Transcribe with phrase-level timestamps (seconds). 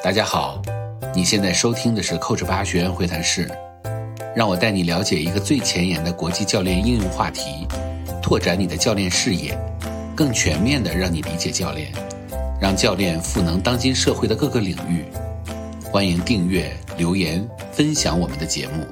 [0.00, 0.62] 大家好，
[1.12, 3.50] 你现在收听的是 Coach 八学员会谈室，
[4.34, 7.66] 让我带你了解一个最前沿的国际教练应用话题，
[8.22, 9.58] 拓展你的教练视野，
[10.16, 11.92] 更全面的让你理解教练，
[12.60, 15.04] 让教练赋能当今社会的各个领域。
[15.82, 18.86] 欢迎订阅、留言、分享我们的节目。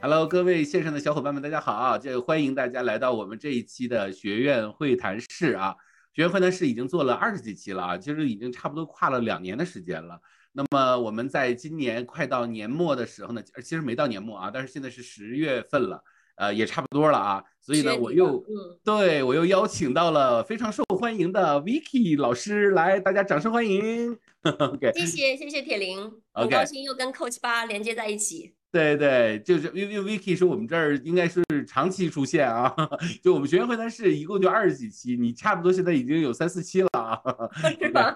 [0.00, 1.98] Hello，各位线上的小伙伴们，大家好啊！
[1.98, 5.74] 这欢迎大家来到我们这一期的学院会谈室啊。
[6.16, 10.18] 学员会呢是已经做了二十几期了啊，其实已经差不多跨了两年的时间了。
[10.50, 16.02] 那么我们在今年快到年末的时候呢，其实没到年末啊，但是现在是十月份了，
[16.36, 17.44] 呃，也差不多了啊。
[17.60, 18.42] 所以呢，我又
[18.82, 24.18] 对我又邀请到了非常受欢迎的 Vicky 老师来，大家掌声欢迎。
[24.42, 25.98] OK，谢谢谢谢铁林，
[26.32, 28.55] 很高兴又跟 Coach 八连接在一起。
[28.76, 32.74] 对对，就是因为 Vicky 是我们这儿应该是长期出现啊，
[33.24, 37.18] 就我们学员会谈室一共就二十几期，你差不多现在已经有三四期了啊，
[37.80, 38.14] 是吧？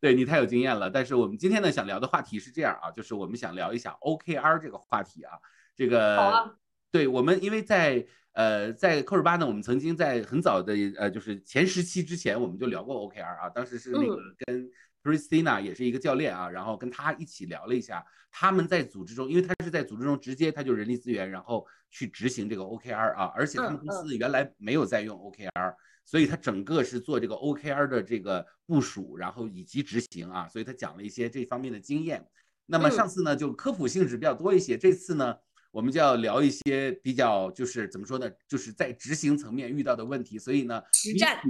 [0.00, 0.90] 对你太有经验了。
[0.90, 5.32] 但是我们今天呢想聊的话题是这样啊，就是我们想聊一下 OKR 这个话题啊，
[5.74, 6.52] 这个好啊。
[6.90, 14.68] 对我们，因为在呃在 Coach 八呢，我们曾经在很早的呃就是前十期之前我们就聊过 OKR 啊，当时是那个跟。
[15.02, 32.24] Christina 也是一个教练啊，然后跟他一起聊了一下，他们在组织中，因为他是在组织中直接他就人力资源，然后去执行这个 OKR 啊，而且他们公司原来没有在用 OKR，所以他整个是做这个 OKR 的这个部署，然后以及执行啊，所以他讲了一些这方面的经验。
[32.66, 35.34] 那么上次呢就科普性质比较多一些，这次呢
[35.72, 41.42] 我们就要聊一些比较就是怎么说呢，就是在执行层面遇到的问题，所以呢实战。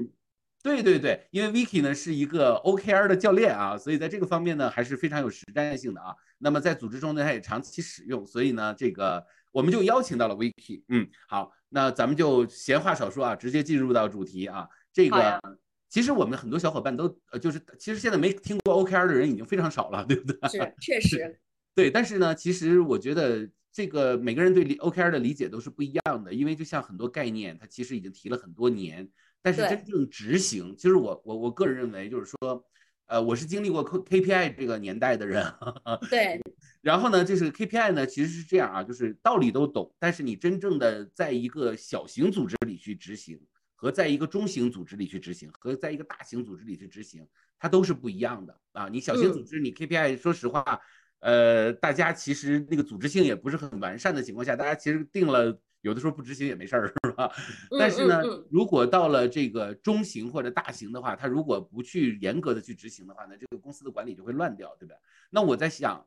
[0.62, 6.14] 对对对，因为 Vicky 呢是一个 OKR 的教练啊，所以在这个方面呢还是非常有实战性的啊。
[6.38, 10.84] 那么在组织中呢，他也长期使用，所以呢，这个我们就邀请到了 Vicky。
[10.88, 14.68] 嗯，好，那咱们就闲话少说啊，直接进入到主题啊。
[14.92, 15.40] 这个
[15.88, 20.48] 其实我们很多小伙伴都呃，就是其实现在没听过 OKR 的人已经非常少了，对不对？
[20.48, 21.40] 是，确实。
[21.74, 29.08] 对，但是呢，其实我觉得这个每个人对 OKR 的理解都是不一样的，因为就像很多概念，它其实已经提了很多年。
[29.42, 32.64] 但是真正执行，其实我我我个人认为，就是说，
[33.06, 35.44] 呃，我是经历过 K P I 这个年代的人。
[36.08, 36.40] 对。
[36.80, 43.40] 然后呢，就是 K P I 呢，其实是这样啊，就是道理都懂，但是你真正的在一个小型组织里去执行，
[43.74, 47.26] 和在一个中型组织里去执行，和在一个大型组织里去执行，
[47.58, 48.88] 它都是不一样的啊。
[48.88, 50.80] 你小型组织，你 K P I，说实话，
[51.18, 55.60] 呃，大家其实那个组织性也不是很完善的情况下，大家其实定了。
[55.82, 57.30] 有的时候不执行也没事儿， 是吧？
[57.78, 64.96] 但是呢，如果到了这个中型或者大型的话，他如果不去严格的去执行的话，那这个公司的管理就会乱掉，对不对？
[65.30, 66.04] 那我在想，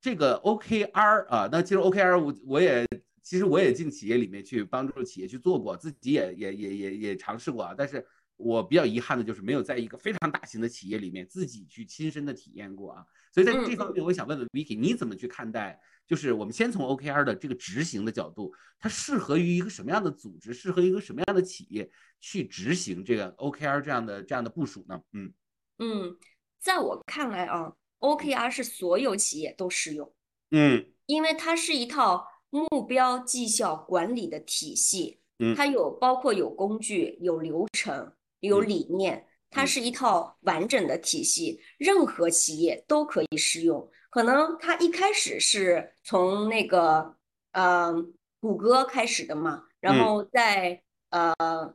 [0.00, 2.86] 这个 OKR 啊，那其实 OKR 我我也
[3.22, 7.74] 其实我也进企业里面去帮助企业去做过，自己也也也也也尝试过啊。
[7.76, 8.04] 但是
[8.36, 13.04] 我比较遗憾的就是没有在一个非常大型的企业里面自己去亲身的体验过啊。
[13.32, 15.80] 所以在这方面，我想问问 Vicky，你怎么去看待？
[16.06, 25.00] 就是我们先从 OKR 的这个执行的角度，它适合于一个什么样的组织，适合一个什么样的企业去执行这个 OKR 这样的这样的部署呢？
[25.12, 25.32] 嗯
[25.78, 26.16] 嗯，
[26.60, 30.12] 在我看来啊，OKR 是所有企业都适用。
[30.50, 35.20] 嗯，因为它是一套目标绩效管理的体系。
[35.38, 43.90] 嗯，它有包括有工具、有流程、有理念，它是一套完整的体系，任何企业都可以适用。
[44.14, 47.16] 可能他一开始是从那个
[47.50, 47.92] 呃
[48.38, 50.80] 谷歌开始的嘛，然后在
[51.10, 51.74] 呃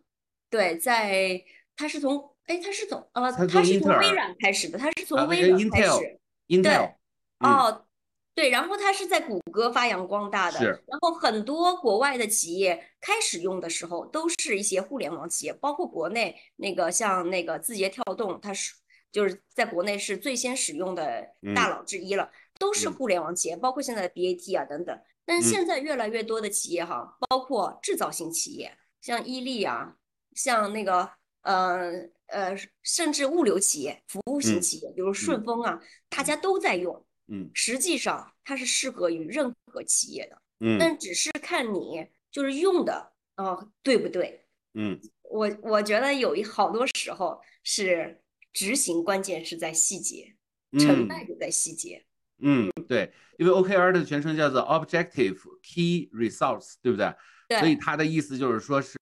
[0.49, 1.43] 对，在
[1.75, 6.17] 他是从哎他是从呃他是从微软开始的，他是从微软开始，
[6.63, 6.95] 对
[7.39, 7.85] 哦
[8.33, 18.75] 对，然后他是在谷歌发扬光大的，然后很多国外的企业开始用的时候都是一些互联网企业，包括国内那个像那个字节跳动，它是。
[19.11, 24.99] 就是在国内是最先使用的大佬之一了，都是互联网企业，包括现在的 BAT 啊等等。
[25.25, 29.95] 但是现在越来越多的企业哈，包括制造型企业，像伊利啊，
[30.35, 31.09] 像那个
[31.41, 31.91] 呃
[32.27, 37.05] 呃，甚至物流企业、服务型企业，比如顺丰啊，大家都在用。
[37.27, 40.41] 嗯，实际上它是适合于任何企业的。
[40.59, 44.45] 嗯，但只是看你就是用的啊，对不对？
[44.73, 48.21] 嗯，我我觉得有一好多时候是。
[48.51, 50.35] 执行关键是在细节，
[50.79, 52.05] 成败就在细节。
[52.41, 57.13] 嗯，对，因为 OKR 的全称叫做 Objective Key Results，对不对？
[57.49, 57.59] 对。
[57.59, 58.97] 所以它的意思就是说是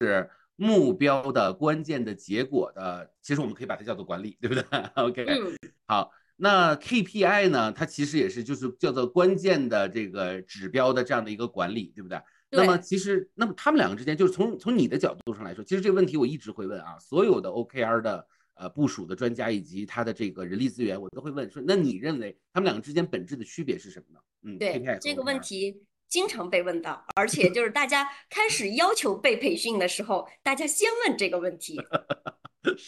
[0.55, 4.63] 目标的关键的结果的，其实我们可以把它叫做管理，对不对
[4.95, 5.25] ？OK。
[5.85, 7.71] 好，那 KPI 呢？
[7.71, 12.19] 它其实也是就是叫做关键的这个指标的这样的一个管理，对不对？
[12.49, 18.25] 那么其实，那么他们两个之间，就是从从你的角度上来说，其实这个问题我一直会问啊，所有的 OKR 的。
[18.57, 24.19] 呃部署的专家以及他的这个人力资源，我都会问说，那你认为他们两个之间本质的区别是什么呢？
[24.43, 31.79] 嗯，对这个问题经常被问到，而且就是大家开始要求被培训的时候，大家先问这个问题。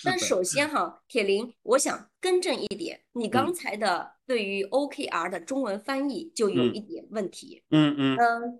[0.04, 7.64] 但首先哈，铁林，我想更正一点，你刚才的对于 OKR 的中文翻译就有一点问题。
[7.70, 8.60] 嗯嗯嗯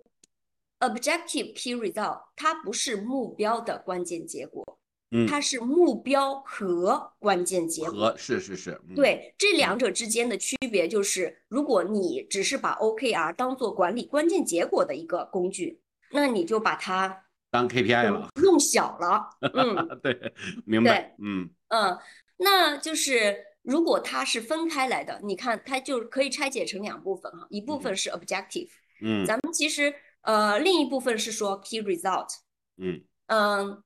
[0.78, 4.69] ，Objective Key Result 它不是目标的关键结果，
[5.10, 8.14] 嗯，它是目标和关键结果。
[8.16, 15.80] 是是是，对，这两者之间的区别就是，如果你只是把 OKR 当做管理关键结果的一个工具，
[16.12, 17.24] 那你就把它。
[17.52, 20.32] 当 KPI 了，用小了， 嗯，对，
[20.64, 21.50] 明白，嗯。
[21.68, 21.98] 嗯，
[22.36, 28.68] 那就是如果它是分开来的，你看它就可以拆解成两部分哈，一部分是 objective，
[29.02, 32.28] 嗯，咱们其实呃另一部分是说 key result，
[32.76, 33.02] 嗯。
[33.26, 33.82] 嗯，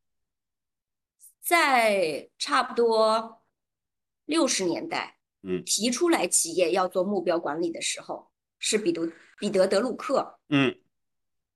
[1.44, 3.42] 在差不多
[4.24, 10.74] 六十年代，嗯，提出来企业要做目标管理的时候，是彼得彼得德鲁克，嗯。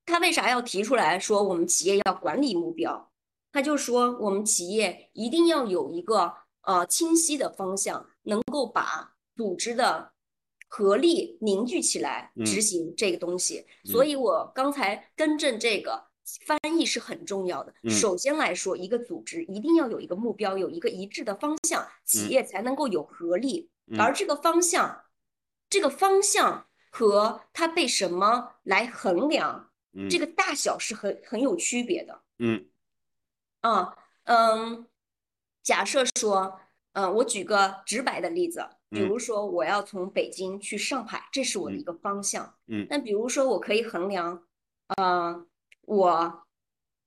[0.05, 3.11] 他为啥要提出来说我们企业要管理目标？
[3.53, 6.33] 他就说我们企业一定要有一个
[6.63, 10.13] 呃清晰的方向，能够把组织的
[10.67, 13.67] 合力凝聚起来执行这个东西。
[13.85, 16.08] 所以我刚才更正这个
[16.45, 17.75] 翻译是很重要的。
[17.89, 23.71] 首先来说，一个组织一定要有一个目标，有一个一致的方向，企业才能够有合力。
[23.99, 25.05] 而这个方向，
[25.71, 29.71] 这个方向和它被什么来衡量？
[30.11, 32.21] 这个大小是很很有区别的。
[32.39, 32.67] 嗯，
[33.63, 34.87] 啊，嗯，
[35.63, 36.61] 假设说，
[36.93, 42.55] 嗯，我举个直白的例子，比如说我要从北京去上海，这是我的一个方向。
[42.67, 44.45] 嗯，那比如说我可以衡量，
[44.99, 45.45] 呃，
[45.89, 46.45] 我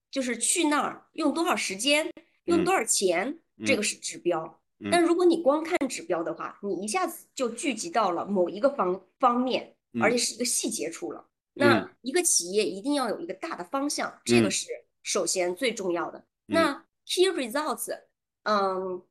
[0.09, 2.11] 就是去那儿用多少时间，
[2.45, 4.59] 用多少钱，这个是指标。
[4.91, 11.29] 但如果你光看指标的话，你一下子就聚集到了某一个方方面，而且是一个细节处了。
[11.53, 14.67] 那一个企业一定要有一个大的方向，这个是
[15.03, 16.25] 首先最重要的。
[16.47, 17.95] 那 key results，
[18.43, 19.03] 嗯，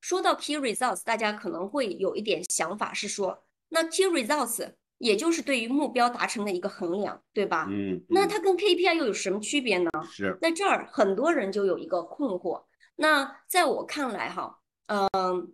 [0.00, 7.66] 说到 key results，大家可能会有一点想法是说，那 key results 也就是对于目标达成的一个衡量，对吧？
[7.70, 8.04] 嗯。
[8.08, 9.90] 那它跟 KPI 又有什么区别呢？
[10.10, 10.36] 是。
[10.40, 12.64] 在这儿很多人就有一个困惑。
[12.96, 15.52] 那在我看来，哈，嗯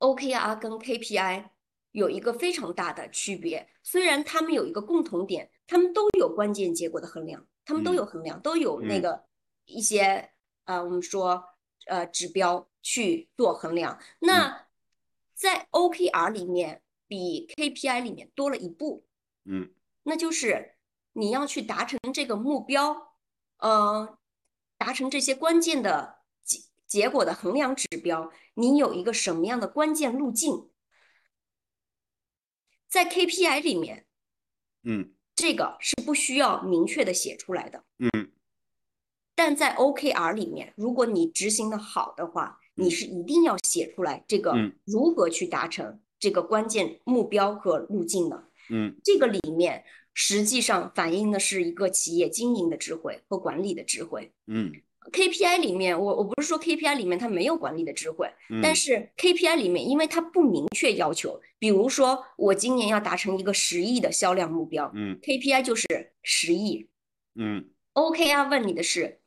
[0.00, 1.44] ，OKR 跟 KPI
[1.92, 5.50] 有一个非常大的区别，虽然他们有一个共同点。
[5.66, 9.24] 他们都有关键结果的衡量，他们都有衡量，都有那个
[9.64, 10.30] 一些
[10.66, 11.42] 呃，我们说
[11.86, 13.98] 呃指标去做衡量。
[14.18, 14.66] 那
[15.32, 19.06] 在 OKR 里面比 KPI 里面多了一步，
[19.44, 19.72] 嗯，
[20.04, 20.76] 那就是
[21.12, 23.14] 你要去达成这个目标，
[23.58, 24.18] 呃，
[24.78, 30.70] 达成这些关键的结结果的衡量指标，你有一个什么样的关键路径？
[32.88, 34.06] 在 KPI 里面，
[34.82, 35.10] 嗯。
[35.36, 38.30] 这个是不需要明确的写出来的，嗯，
[39.34, 44.54] 但在 OKR 里面，如果你执行的好的话，你是一定要写出来这个
[44.84, 49.84] 如何去达成这个关键目标和路径的，嗯，这个里面
[50.14, 54.72] 实际上反映的是一个企业经营的智慧和管理的智慧，嗯。
[55.12, 58.26] KPI 里面，我我不是说 KPI 里面它没有管理的智慧，
[58.62, 65.86] 但是 KPI 里面，因为它不明确要求，比如说我今年要达成一个十亿的销量目标，嗯，KPI 就是
[66.22, 66.88] 十亿，
[67.34, 69.20] 嗯，OKR 问你的是，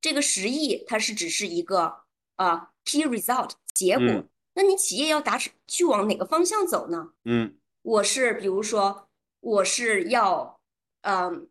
[0.00, 2.02] 这个十亿它是只是一个
[2.36, 4.24] 啊 key result 结果，
[4.58, 7.12] 那你企业要达成去往哪个方向走呢？
[7.24, 10.58] 嗯，我是比如说我是要，
[11.02, 11.48] 嗯，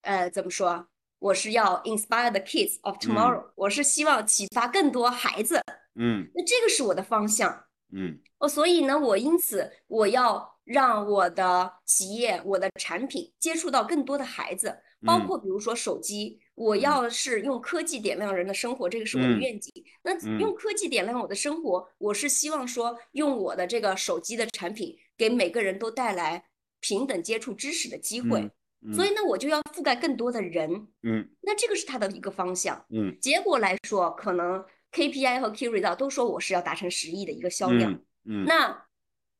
[0.00, 0.86] 呃，怎么说？
[1.18, 5.60] 我是要 inspire the kids of tomorrow，我是希望启发更多孩子，
[5.94, 14.74] 嗯，那这个是我的方向，嗯，哦，所以呢，我因此我要让我的企业、我的产品接触到更多的孩子，
[15.04, 19.72] 包括比如说手机，我要是用科技点亮人的生活，这个是我的愿景。
[20.02, 26.44] 那用科技点亮我的生活，我是希望说用我的这个手机的产品给每个人都带来
[26.80, 28.50] 平等接触知识的机会。
[28.92, 30.70] 所以呢，我就要覆盖更多的人，
[31.02, 38.86] 嗯，那这个是他的一个方向，嗯，结果来说，可能 KPI 和 Key Result 都说我是要达成十亿的一个销量，嗯，那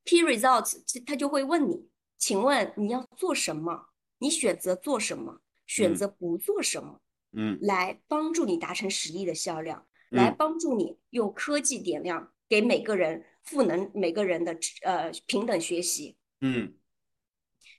[0.06, 3.90] Key Results 他就会问你，请问你要做什么？
[4.18, 5.42] 你选择做什么？
[5.66, 7.00] 选择不做什么？
[7.34, 16.74] 嗯，来帮助你达成十亿的销量，来帮助你用科技点亮给每个人赋能每个人的呃平等学习，嗯，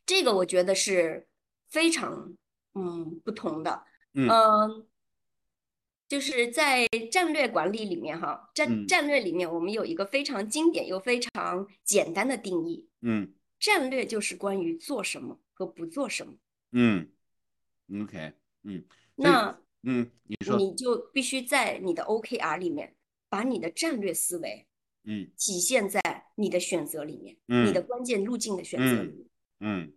[0.06, 1.28] 这个我觉得是。
[1.68, 2.38] 非常
[2.74, 3.84] 嗯不同的，
[4.14, 4.30] 嗯，
[6.08, 8.88] 就就是在战略管理里面哈，战嗯。
[8.88, 13.34] 战略里面我们有一个非常经典又非常简单的定义，嗯。
[13.60, 16.34] 战略就是关于做什么和不做什么。
[16.72, 17.10] 嗯
[18.02, 18.32] ，OK，
[18.64, 18.86] 嗯，
[19.16, 22.96] 那嗯，你说，你就必须在你的 OKR 里面
[23.30, 24.66] 把你的战略思维
[25.04, 26.02] 嗯体现在
[26.36, 29.28] 你的选择里面，嗯你的关键路径的选择里面。
[29.60, 29.94] 嗯，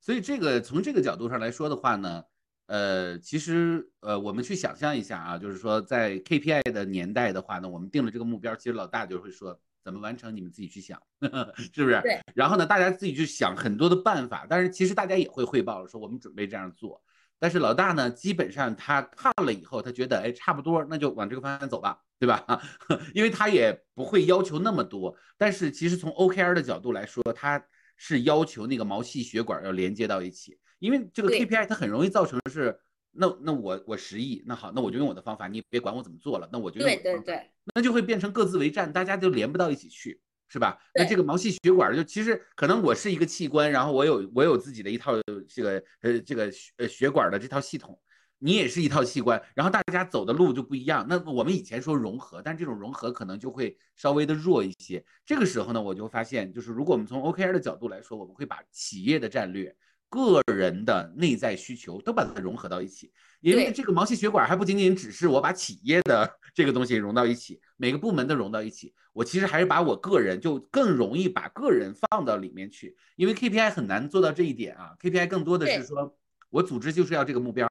[0.00, 2.24] 所以这个从这个角度上来说的话呢，
[2.66, 11.02] 呃，其实呃，我们去想象一下啊，就是说在 KPI 的年代的话呢，我们定了这个目标，其实老大就会说怎么完成，你们自己去想，
[11.56, 12.00] 是不是？
[12.02, 12.20] 对。
[12.34, 17.02] 然后呢，大家自己去想很多的办法，但是其实大家也会汇报说我们准备这样做。
[17.38, 22.44] 但是老大呢，基本上他看了以后，他觉得哎差不多，那就往这个方向走吧，对吧？
[23.14, 25.14] 因为他也不会要求那么多。
[25.36, 27.64] 但是其实从 OKR 的角度来说，它
[27.96, 32.76] 是要求那个毛细血管要连接到一起，因为这个 KPI 它很容易造成是，
[33.12, 40.20] 那那我我十亿，那好，那我就用我的方法，你也别管我怎么做了，那我就用我对对的方法，对那就会变成各自为战，大家就连不到一起去。
[40.48, 40.78] 是吧？
[40.94, 45.12] 那这个毛细血管就其实可能我是一个器官，然后我有我有自己的一套
[45.46, 47.98] 这个呃这个血呃血管的这套系统，
[48.38, 51.04] 你也是一套器官，然后大家走的路就不一样。
[51.08, 55.04] 那我们以前说融合，但这种融合可能就会稍微的弱一些。
[55.26, 59.74] 这个时候呢，我就发现，就是如果我们从 OKR 的角度来说，我们会把企业的战略、
[60.08, 63.12] 个人的内在需求都把它融合到一起。
[63.40, 76.18] 因为这个毛细血管还不仅仅只是我把企业的 这个东西融到一起，每个部门都融到一起，我其实还是把我个人就更容易把个人放到里面去，因为 KPI 很难做到这一点啊，KPI 更多的是说
[76.50, 77.68] 我组织就是要这个目标，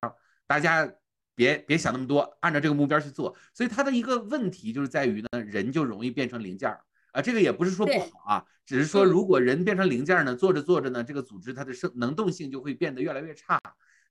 [0.48, 0.89] 大家
[1.36, 3.36] 别别想那么多，按照这个目标去做。
[3.53, 6.79] 所以它的一个问题就是在于呢，人就容易变成零件儿
[7.17, 13.59] 啊，这个也不是说不好啊，只是说嗯如果人变成零件儿呢，做着做着呢，这个组织它的生能动性就会变得越来越差。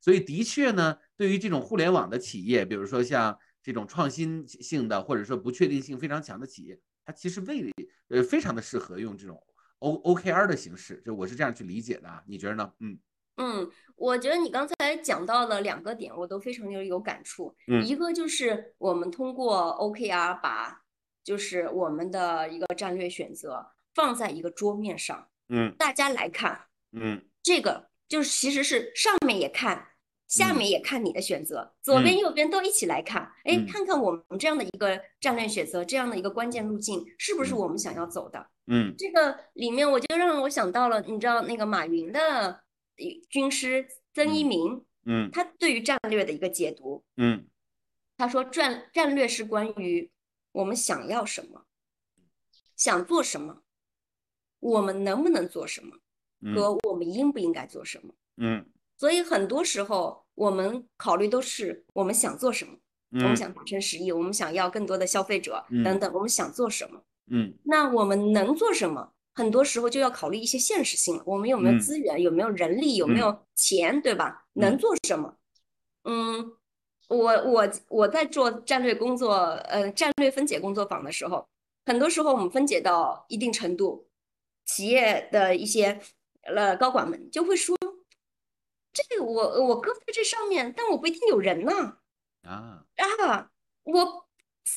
[0.00, 7.72] 所以的确呢，对于这种互联网的企业，比如说像这种创新性的或者说不确定性非常强的企业，它其实为
[8.08, 9.40] 呃非常的适合用这种
[9.78, 12.72] O OKR 的形式，就我是这样去理解的啊，你觉得呢？
[12.80, 12.98] 嗯
[13.36, 17.54] 嗯，我觉得你刚才讲到了两个点，我都非常有有感触。
[17.68, 20.82] 嗯一个就是我们通过 OKR 把
[21.26, 23.66] 就是我们的一个战略选择
[23.96, 25.74] 放在一个桌面上，嗯。
[25.76, 27.20] 大家来看，嗯。
[27.42, 29.88] 这个就是其实是上面也看，
[30.28, 38.46] 下嗯面也看你的选择，左边右边都一起来看，哎嗯，看看我们这样的一个战略选择，这样的一个关键路径是不是嗯我们想要走的？
[38.68, 45.30] 嗯这个里面我就让我想到了，你知道那个马云的呃军师曾一嗯鸣，嗯。
[45.32, 47.48] 他对于战略的一个解读，嗯。
[48.16, 50.08] 他说战战略是关于
[50.56, 51.66] 我们想要什么，
[52.76, 53.62] 想做什么，
[54.58, 55.98] 我们能不能做什么，
[56.40, 58.14] 嗯和我们应不应该做什么。
[58.38, 58.64] 嗯
[58.96, 62.74] 所以很多时候我们考虑都是我们想做什么，
[63.10, 67.02] 我们嗯想达成十亿，我们想要更多的消费者嗯等等，我们想做什么。
[67.30, 69.12] 嗯那我们能做什么？
[69.34, 74.46] 很多时候就要考虑一些现实性了，我们有没有嗯资源，有没有人力，有没有钱，对吧？
[74.54, 75.36] 能嗯做什么？
[76.04, 76.52] 嗯，
[77.08, 79.34] 我我我在做战略工作，
[79.68, 81.46] 呃，战略分解工作坊的时候，
[81.84, 84.08] 很多时候我们分解到一定程度，
[84.64, 86.00] 企业的一些
[86.42, 87.76] 呃高管们就会说，
[88.92, 91.98] 这个我我搁在这上面，但我不一定有人呐，
[92.42, 93.50] 啊啊，
[93.84, 94.04] 我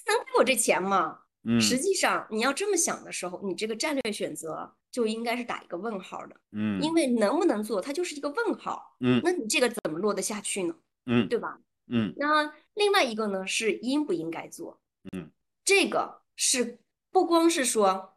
[0.05, 1.21] 能给我这钱吗？
[1.43, 8.98] 嗯实际上，你要这么想的时候，你这个战略选择就应该是打一个问号的，嗯因为能不能做，它就是一个问号。
[9.00, 10.75] 嗯那你这个怎么落得下去呢？
[11.05, 11.57] 嗯对吧？
[11.89, 12.13] 嗯。
[12.17, 14.79] 那另外一个呢是应不应该做？
[15.12, 15.29] 嗯，
[15.65, 16.79] 这个是
[17.12, 18.13] 不光是说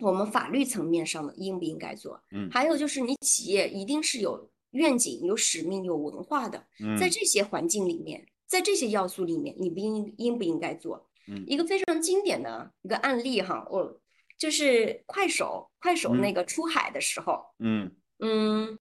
[0.00, 2.48] 我们法律层面上的应不应该做，嗯。
[2.50, 6.96] 还有就是你企业一定是有愿景、有使命、有文化的，嗯。
[6.96, 11.08] 在这些环境里面，在这些要素里面，你不应应不应该做？
[11.28, 11.44] 嗯。
[11.46, 14.00] 一个非常经典的一个案例哈，我
[14.38, 17.94] 就是快手，快手那嗯个出海的时候，嗯。
[18.22, 18.78] 嗯，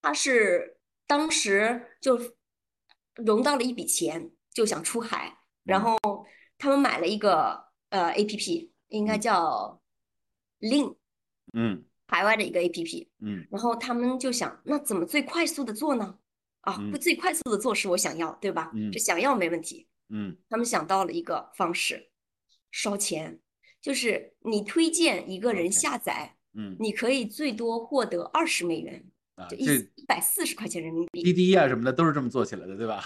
[0.00, 2.18] 他是当时就
[3.24, 5.98] 融到了一笔钱，就想出海，然嗯。
[6.02, 9.20] 后他们买了一个呃 APP，应该嗯。
[9.20, 9.82] 叫
[10.60, 10.96] Lin，
[11.52, 11.84] 嗯。
[12.06, 13.46] 海外的一个 APP，嗯。
[13.50, 16.18] 然后他们就想，那怎么最快速的做呢？
[16.62, 16.90] 啊，嗯。
[16.90, 18.70] 不最快速的做是我想要，对吧？
[18.74, 18.90] 嗯。
[18.90, 19.86] 这想要没问题。
[20.08, 20.36] 嗯。
[20.48, 22.10] 他们想到了一个方式，
[22.70, 23.40] 烧钱，
[23.80, 26.76] 就是你推荐一个人下载，嗯。
[26.80, 29.04] 你可以最多获得二十美元，
[29.38, 31.22] 啊这一百四十块钱人民币。
[31.22, 33.04] 滴滴啊什么的都是这么做起来的，对吧？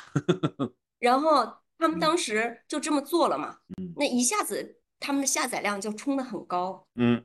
[0.99, 1.45] 然后
[1.79, 7.25] 他们嗯当时就这么做了嘛，嗯那一下子他们的下载量就冲得很高，嗯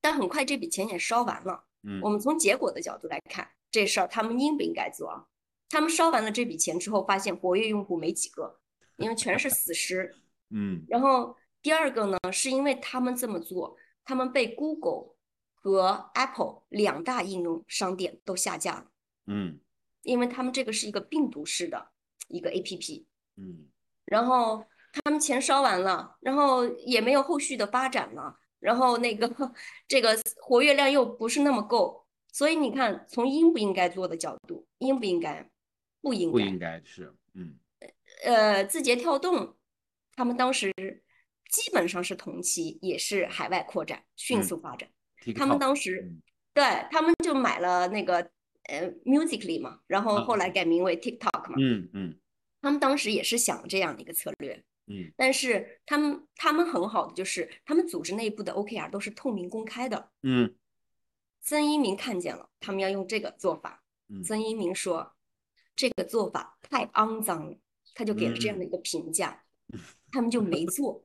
[0.00, 1.64] 但很快这笔钱也烧完了。
[1.82, 5.24] 嗯我们从结果的角度来看，这事儿他们应不应该做啊？
[5.68, 8.60] 他们烧完了这笔钱之后，发现活跃用户没几个，
[8.96, 10.14] 因为全是死尸。
[10.50, 15.15] 嗯然后第二个呢，是因为他们这么做，他们被 Google
[15.66, 18.86] 和 Apple 两大应用商店都下架了，
[19.26, 19.58] 嗯
[20.02, 21.88] 因为他们这个是一个病毒式的
[22.28, 23.04] 一个 APP。
[23.36, 23.66] 嗯
[24.04, 29.28] 然后他们钱烧完了，然后也没有后续的发展了，然后那个
[29.88, 35.50] 这个活跃量又不是那么够，所以你看，从应不应该做的角度，应不应该？
[36.00, 36.32] 不应该。
[36.32, 37.58] 不应该是，嗯
[38.24, 39.56] 呃，字节跳动
[40.14, 40.72] 他们当时
[41.50, 44.88] 基本上是同期，也是海外扩展，迅嗯速发展。
[45.34, 46.22] 他们当时嗯
[46.54, 48.16] 对他们就买了那个
[48.64, 51.54] 呃 Musically 嘛，然后啊后来改名为 TikTok 嘛。
[51.58, 52.18] 嗯嗯
[52.62, 60.10] 他们当时也是想这样的一个策略，嗯但是他们他们很好的就是他们组织内部的 OKR 都是透明公开的。
[60.22, 60.54] 嗯
[61.42, 63.84] 曾一鸣看见了，他们要用这个做法。
[64.08, 65.14] 嗯曾一鸣说，
[65.76, 67.58] 这个做法太肮脏了，
[67.94, 69.44] 他就给了这样的嗯一个评价，
[70.10, 71.04] 他们就没做。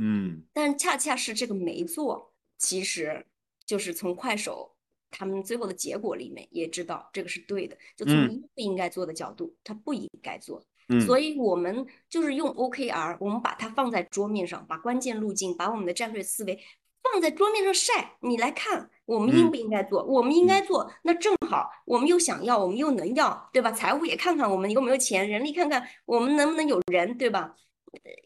[0.00, 3.26] 嗯但恰恰是这个没做，其实
[3.68, 4.74] 就是从快手
[5.10, 10.64] 他们最后的结果里面也知道这个是对的，就从嗯应不应该做的角度，他不应该做。
[10.88, 16.58] 嗯，所以以我们就是用 OKR，我们把它放在桌面上，把关键路径，把我们的战略思维
[17.02, 20.02] 放在桌面上晒，你来看，我们应嗯不应该做？
[20.04, 23.70] 我们应该做，那正好，我们又想要，我们又能要，对吧？
[23.70, 27.54] 财务也看看我们有没有钱，人力看看我们能不能有人，对吧？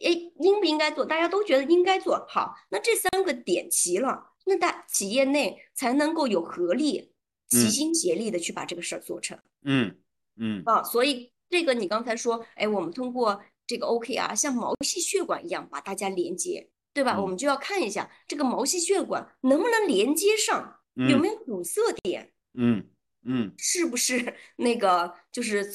[0.01, 1.05] 诶，应不应该做？
[1.05, 7.11] 大家都觉得应该做好，那这三个点齐了，那大企业内才能够有合力，
[7.49, 7.69] 齐嗯。
[7.69, 9.37] 心协力的去把这个事儿做成。
[9.63, 9.97] 嗯
[10.35, 10.61] 嗯。
[10.65, 17.19] 啊，所以这个你刚才说，哎，我们通过这个 OKR 像毛细血管一样把大家连接，对吧？
[17.19, 17.29] 我嗯。
[17.29, 22.85] 们就要看一下这个毛细血管能不能连接上，有没有堵塞点，嗯
[23.23, 23.53] 嗯。
[23.57, 25.65] 是不是那个就是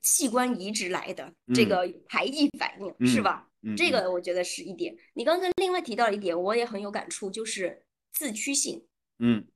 [0.00, 1.68] 器官移植来的这嗯。
[1.68, 3.22] 个排异反应，是嗯。
[3.24, 3.49] 吧？
[3.62, 4.96] 嗯，这个我觉得是一点。
[5.14, 8.86] 你刚才另外提到一点，我也很有感触，就是自驱性。
[9.18, 9.46] 嗯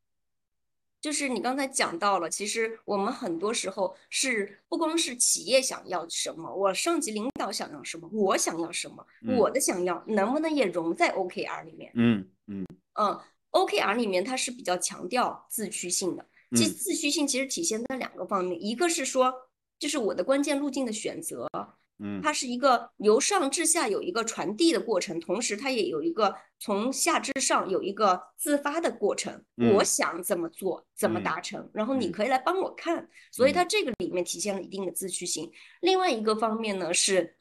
[1.00, 11.92] 就是你刚才讲到了，其实我们很多时候是不光是企业想要什么，我上级领导想要什么，我想要什么，嗯我的想要能不能也融在 OKR 里面？
[11.94, 16.26] 嗯嗯嗯，OKR 里面它是比较强调自驱性的，
[16.56, 19.30] 其嗯自驱性其实体现在两个方面，一个是说，
[19.78, 21.46] 就是我的关键路径的选择，
[21.98, 29.44] 嗯它是一个由上至下有一个传递的过程，同时它也有一个从下至上有一个自发的过程。
[29.56, 33.08] 我嗯想怎么做，怎么嗯达成，然后你嗯可以来帮我看。
[33.30, 35.50] 所以它嗯这个里面体现了一定的自驱性。
[35.80, 37.36] 另外一个方面呢是，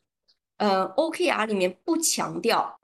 [0.57, 2.79] 呃，OKR 里面不强调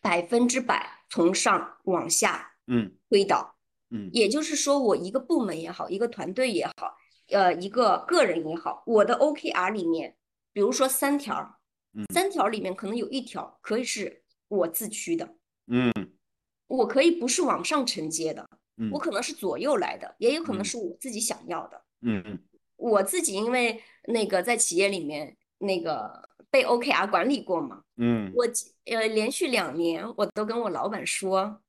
[0.00, 3.54] 百分之百从上往下嗯推导，
[3.90, 6.96] 嗯也就是说，我一个部门也好，一个团队也好，
[7.30, 10.16] 呃，一个个人也好，我的 OKR 里面，
[10.52, 11.58] 比如说三条，
[11.94, 12.04] 嗯。
[12.12, 15.36] 三条里面可能有一条可以是我自驱的，
[15.66, 15.92] 嗯。
[16.66, 18.90] 我可以不是往上承接的，嗯。
[18.92, 20.64] 我可能是左右来的，也有可能嗯。
[20.64, 21.82] 是我自己想要的。
[22.00, 22.38] 嗯。
[22.76, 28.32] 我自己因为那个在企业里面那个被 OKR 管理过嘛，嗯。
[28.34, 28.44] 我
[28.86, 31.62] 呃连续两年我都跟我老板说，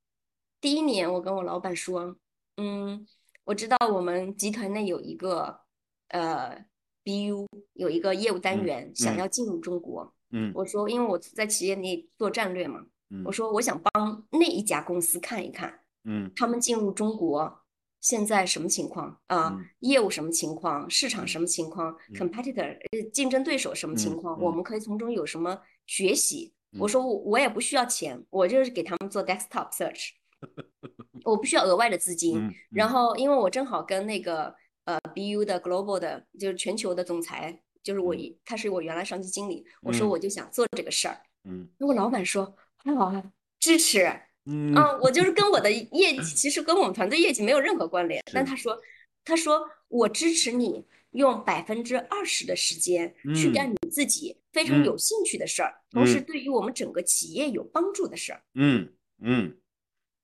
[0.60, 2.16] 第一年我跟我老板说，
[2.58, 3.06] 嗯，
[3.44, 5.62] 我知道我们集团内有一个
[6.08, 6.66] 呃
[7.04, 17.60] BU 有一个业务单嗯元想嗯要进入中国，嗯我说因为我在企业内做战略嘛，嗯我说我想帮那一家公司看一看，嗯他们进入中国
[18.02, 19.50] 现在什么情况啊？
[19.58, 20.90] 嗯业务什么情况？
[20.90, 24.40] 市场什么情况嗯？competitor 呃竞争对手什么情嗯况？
[24.42, 26.54] 我嗯们可以从中有什么学习？
[26.80, 30.10] 我嗯说我我也不需要钱，我就是给他们做 desktop search，
[31.24, 32.38] 我不需要额外的资金。
[32.40, 34.54] 嗯然后因为我正好跟那个
[34.86, 41.22] 呃 BU 的 global 的，就是全球的总裁，就是我嗯一他是我原来上级经理，我说嗯我就想做这个事儿。
[41.46, 44.08] 嗯那我老板说好啊，支持。
[44.46, 48.22] 嗯啊，我就是跟我的业绩，其实跟我们团队业绩没有任何关联。
[48.34, 48.78] 但他说，
[49.24, 58.44] 他说我支持你用百分之二十的时间去干你自己非常嗯有兴趣的事儿，同时嗯对于我们整个企业有帮助的事儿。
[58.56, 58.92] 嗯
[59.22, 59.58] 嗯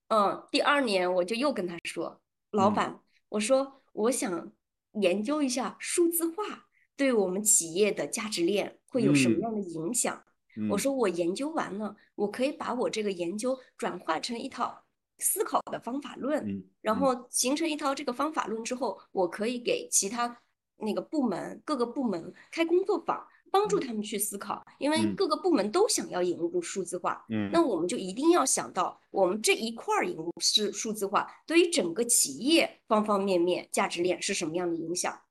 [0.10, 2.20] 嗯，第二年我就又跟他说，
[2.52, 4.52] 老嗯板，我说我想
[4.94, 9.42] 研究一下数字化对我们企业的价值链会有什么嗯。
[9.42, 10.24] 样的影响。
[10.58, 10.70] 嗯。
[10.70, 14.84] 我说我研究完了，我可以把我这个研究转化成一套
[15.18, 16.98] 思考的方法论，嗯然嗯。
[16.98, 20.42] 后形成一套这个方法论之后，我可以给其他
[20.78, 23.82] 那个部门各个部门开工作坊，帮助嗯。
[23.82, 25.16] 他们去思考，因为嗯。
[25.16, 27.50] 各个部门都想要引入数字化，嗯。
[27.52, 35.22] 那我们就一定要想到我们这一块儿引入是数字化，对于整个企业方方面面价值链是什么样的影响。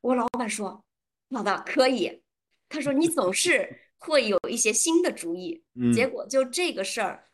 [0.00, 0.84] 我老板说，
[1.28, 2.22] 老大可以，
[2.68, 5.92] 他说你总是 会有一些新的主意，嗯。
[5.92, 7.24] 结果就这个事儿，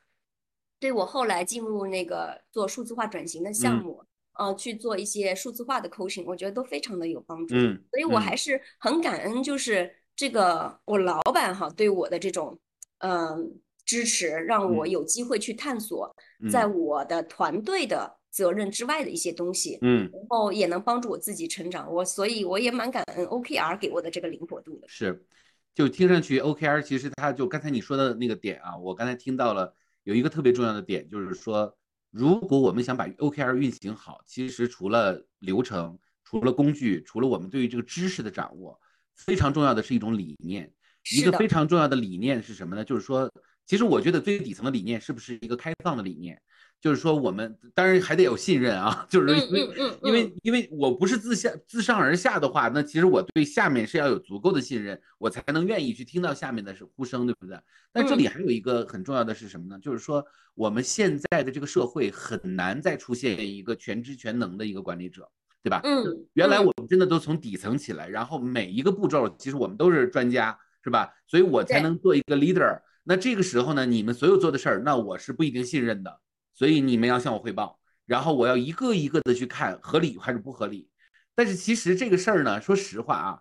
[0.78, 4.04] 对我后来进入那个做数字化转型的项目，
[4.38, 7.54] 呃，去做一些数字化的 coaching，我觉得都非常的有帮助。
[7.56, 12.60] 嗯，所以我还是很感恩，就是这个我老板哈对我的这种
[12.98, 16.14] 嗯支持，让我有机会去探索，
[16.52, 18.18] 在我的团队的。
[18.30, 21.92] 责任之外的一些东西，嗯，然后也能帮助我自己成长。
[21.92, 24.86] 我所以我也蛮感恩 OKR 给我的这个灵活度的。
[24.86, 25.26] 是，
[25.74, 31.76] 就听上去 OKR 其实它就刚才你说的那个点啊，我刚才听到了有一个特别重要的点，就是说
[32.12, 38.80] 如果我们想把 OKR 运行好，其实除了流程、除了工具、除了我们对于这个知识的掌握，
[39.16, 40.72] 非常重要的是一种理念。
[41.12, 42.84] 一个非常重要的理念是什么呢？
[42.84, 43.30] 就是说，
[43.66, 46.40] 其实我觉得最底层的理念是不是一个开放的理念？
[46.78, 49.04] 就是说，我们当然还得有信任啊。
[49.08, 57.58] 就是因为，因为，因为我不是自下自上而下的话，那其实我对下面是要有足够的信任，我才能愿意去听到下面的是呼声，对不对？
[57.92, 59.78] 但这里还有一个很重要的是什么呢？
[59.78, 65.30] 就是说，我们现在的这个社会很难再出现一个全知全能的一个管理者，
[65.62, 65.80] 对吧？
[65.84, 66.04] 嗯。
[66.34, 71.12] 原来我们真的都从底层起来，然后每一个步骤，其实我们都是专家，是吧？
[71.26, 72.80] 所以我才能做一个 leader。
[73.04, 76.20] 那这个时候呢，你们所有做的事儿，那我是不一定信任的。
[76.54, 80.88] 所以你们要向我汇报，然后我要一个一个的去看合理还是不合理。
[81.34, 83.40] 但是其实这个事儿呢，说实话啊，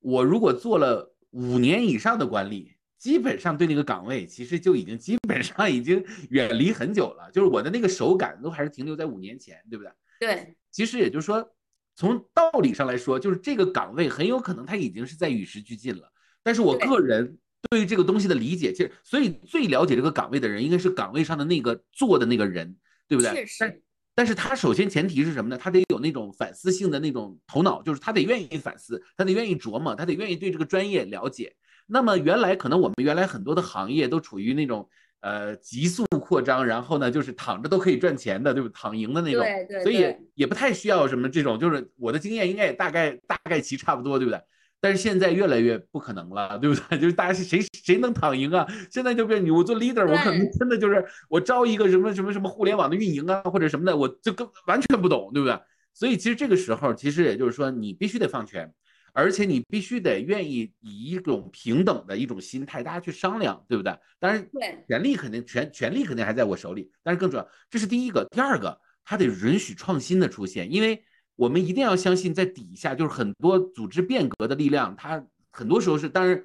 [0.00, 9.92] 我如果做了五年以上的管理，基本上对那个岗位其实就已经基本上已经远离很久了，就是我的那个手感都还是停留在五年前，对不对？
[10.20, 10.56] 对。
[10.70, 11.54] 其实也就是说，
[11.98, 16.12] 从道理上来说，就是这个岗位很有可能它已经是在与时俱进了。
[16.44, 17.38] 但是我个人。
[17.70, 22.76] 对于这个东西的理解，其实所以最了解这个岗位的人，应该是岗位上的那个做的那个人，
[23.08, 23.44] 对不对？
[23.58, 23.80] 但
[24.14, 25.58] 但是他首先前提是什么呢？
[25.58, 31.56] 他得有那种反思性的那种头脑，就是他得愿意反思，他得愿意琢磨，他得愿意对这个专业了解。
[31.88, 34.88] 那么原来可能我们原来很多的行业都处于那种
[35.20, 38.68] 呃急速扩张，然后呢就是躺着都可以赚钱的，对不？
[38.68, 39.82] 躺赢的那种，对对。
[39.82, 44.40] 所以也不太需要什么这种，就是我的经验应该也大概大概齐差不多，对不对？
[44.80, 46.98] 但是现在越来越不可能了，对不对？
[47.00, 48.64] 就是大家是谁谁能躺赢啊？
[48.90, 55.58] 现在就变你我做 leader，我可能真的就是我招一个什么什么什么互联网的运营啊，或者什么的，我就跟完全不懂，对不对？
[55.94, 58.72] 所以其实这个时候，其实也就是说，你必须得放权，
[59.18, 63.98] 而且你必须得愿意以一种平等的一种心态，大家去商量，对不对？
[64.20, 64.48] 当然，
[64.86, 71.02] 权力肯定权权力肯定还在我手里，但是更重要，这是第一个，第二个，它得允许创新的出现，因为。
[71.38, 76.44] 我们一定要相信，在底下就是很多组织变革的力量，它很多时候是当然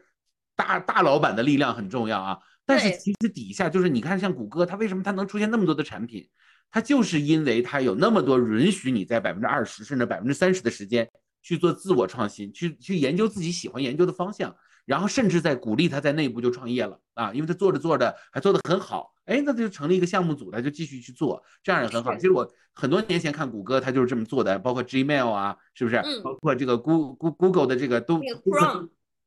[0.56, 2.38] 大大老板的力量很重要啊。
[2.64, 6.30] 但是其实底下就是你看，像谷歌，它为什么它能出现那么多的产品？
[6.70, 11.10] 它就是因为它有那么多允许你在百分之二十甚至百分之三十的时间
[11.44, 14.56] 去做自我创新，去去研究自己喜欢研究的方向。
[14.86, 22.14] 然后甚至在鼓励他在内部就创业了啊，因为他做着做着还做得很好，哎，那就成立一个项目组，他就继续去做，这样也很好。
[22.16, 26.02] 其实我很多年前看谷歌，他就是这么做的，包括 Gmail 啊，是不是？
[26.22, 28.20] 包括这个 Google Google 的这个都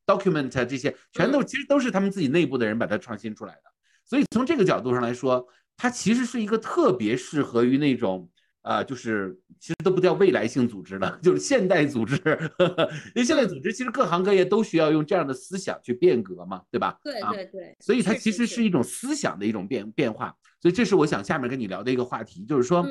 [0.06, 3.62] Document 这些，全都其实都是他们自己内部的人把它创新出来的。
[4.04, 5.48] 所以从这个角度上来说，
[5.78, 8.28] 它其实是一个特别适合于那种。
[8.66, 12.16] 啊，就是其实都不叫未来性组织了， 就是现代组织。
[13.14, 16.98] 因为现代组织其实各行各业都需要用这样的思想去变革嘛，对吧？
[17.04, 17.76] 对对对。
[17.78, 20.34] 所以它其实是一种思想的一种变变化。
[20.60, 22.84] 所以这是我想下面跟你聊的一个话题，就是说，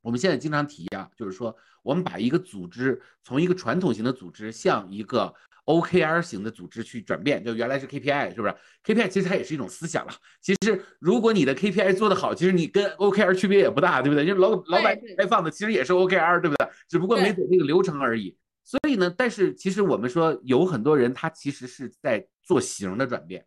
[0.00, 5.34] 我们现在经常提啊，就是说，我们把一个组织从一个传统型的组织向一个。
[5.66, 10.12] OKR 型的组织去转变，就原来是 KPI，是不是？KPI 其实它也是一种思想了。
[10.42, 14.26] 其实如果你的 KPI 做得好，其实你跟 OKR 区别也不大，对不对？
[14.26, 16.68] 因为老老板开放的其实也是 OKR，对不对？
[16.88, 18.36] 只不过没走那个流程而已。
[18.62, 23.46] 所以呢，但是其实我们说有很多人他其实是在做型的转变，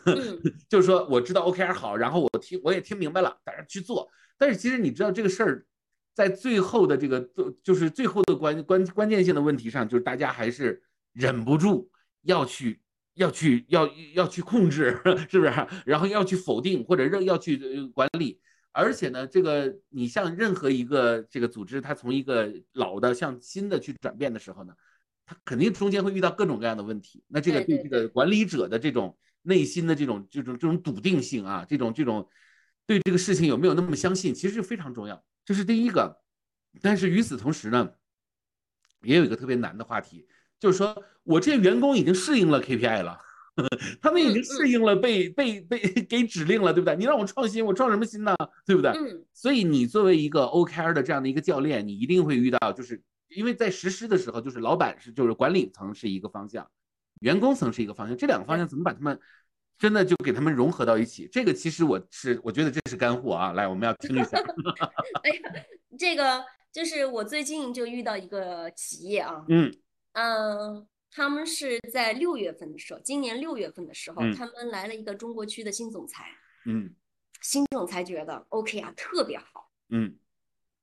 [0.68, 4.06] 就是说我知道 OKR 好，然后我听我也听明白了，大家去做。
[4.36, 5.66] 但是其实你知道这个事儿，
[6.14, 7.26] 在最后的这个
[7.62, 10.82] 就是最后的关关关键性的问题上，就是大家还是。
[11.16, 11.90] 忍不住
[12.22, 12.82] 要去
[13.14, 15.00] 要去要要去控制，
[15.30, 15.66] 是不是？
[15.86, 17.58] 然后要去否定或者要要去
[17.94, 18.38] 管理，
[18.72, 24.74] 而且呢，这个你像任何一个这个组织，它从一个老的向新的去转变的时候呢，
[25.24, 27.24] 它肯定中间会遇到各种各样的问题。
[27.28, 32.28] 那这个对这个管理者的这种内心的这种这种这种笃定性啊，这种这种
[32.86, 35.24] 对这个事情有没有那么相信，其实非常重要。
[35.46, 36.20] 这是第一个。
[36.82, 37.90] 但是与此同时呢，
[39.00, 40.28] 也有一个特别难的话题。
[40.58, 43.18] 就是说，我这些员工已经适应了 KPI 了，
[44.00, 46.96] 他们已经适应了被被被给指令了，对不对？
[46.96, 48.34] 你让我创新，我创什么新呢？
[48.64, 48.90] 对不对？
[48.92, 56.66] 嗯所以你作为一个 OKR 的这样的一个教练，你一定会遇到，就是因为在实施的时候，就是老板是就是管理层是一个方向，
[57.20, 59.18] 员工层是一个方向，这两个方向怎么把他们
[59.78, 61.28] 真的就给他们融合到一起？
[61.30, 63.52] 这个其实我是我觉得这是干货啊！
[63.52, 64.38] 来，我们要听一下。
[65.22, 65.64] 哎呀，
[65.98, 66.42] 这个
[66.72, 69.70] 就是我最近就遇到一个企业啊，嗯
[70.16, 74.34] 嗯，他们是在六月份的时候，今年六月份的时候，嗯。
[74.34, 76.24] 他们来了一个中国区的新总裁，
[76.64, 76.94] 嗯。
[77.42, 80.18] 新总裁觉得 OKR 特别好，嗯。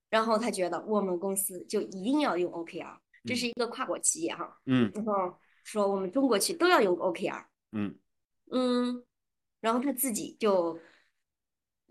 [0.10, 3.36] 然后他觉得我们公司就一定要用 OKR，这嗯。
[3.36, 4.92] 是一个跨国企业哈，嗯。
[4.94, 7.98] 然后说我们中国区都要用 OKR，嗯。
[8.52, 9.04] 嗯，
[9.62, 10.80] 然后他自己就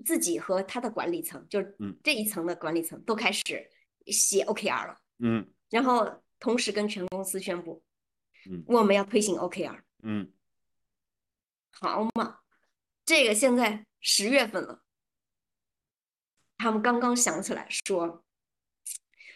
[0.04, 1.60] 自己和他的管理层，就
[2.04, 3.42] 这一层的管理层都开始
[4.06, 5.44] 写 OKR 了，嗯。
[5.70, 7.84] 然后同时跟全公司宣布，
[8.50, 8.64] 嗯。
[8.66, 10.32] 我们要推行 OKR，嗯。
[11.70, 12.40] 好嘛，
[13.04, 14.82] 这个现在十月份了，
[16.58, 18.24] 他们刚刚想起来说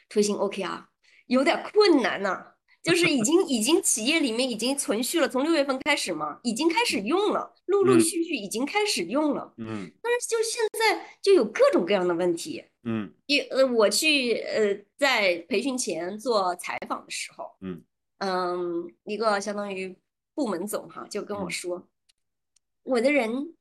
[0.09, 0.87] 推行 OKR
[1.27, 8.01] 有点困难呢、就是已经 已经企业里面已经存续了，从六月份开始嘛，已经开始用了，陆陆嗯。
[8.01, 9.88] 续续已经开始用了，嗯。
[10.03, 12.64] 但是就现在就有各种各样的问题。
[12.87, 13.12] 嗯。
[13.27, 17.83] 一呃，我去呃在培训前做采访的时候，嗯
[18.18, 19.94] 嗯，一个相当于
[20.35, 21.51] 部门总哈就跟我嗯。
[21.51, 21.88] 说，
[22.85, 23.55] 我的人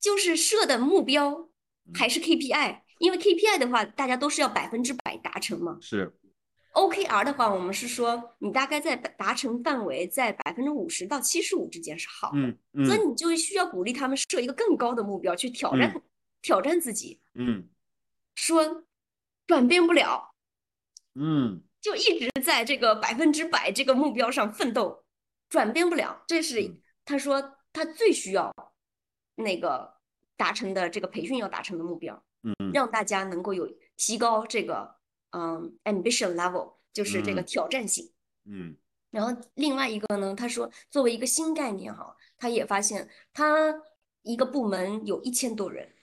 [0.00, 1.48] 就是设的目标
[1.94, 5.78] 还嗯是 KPI，因为 KPI 的话，大家都是要百分之百达成嘛。
[5.80, 6.12] 是。
[6.72, 16.02] OKR 的话，我们是说你大概在达成范围在百分之五十到七十五之间是好的，嗯嗯所以你就需要鼓励他们设一个更高的目标去挑战
[16.42, 17.20] 挑战自己。
[17.34, 17.68] 嗯
[18.34, 18.84] 说
[19.46, 20.34] 转变不了，
[21.14, 25.04] 嗯就一直在这个百分之百这个目标上奋斗，
[25.48, 26.24] 转变不了。
[26.26, 28.54] 这是嗯他说他最需要
[29.34, 29.94] 那个
[30.36, 34.96] 达成的这个培训要达成的目标，嗯嗯让大家能够有提高这个
[35.30, 38.12] 嗯 ambition level，就是这个嗯挑战性。
[38.46, 38.76] 嗯
[39.10, 43.72] 然后另外一个呢，他说作为一个新概念哈，他也发现他
[44.22, 45.94] 一个部门有一千多人，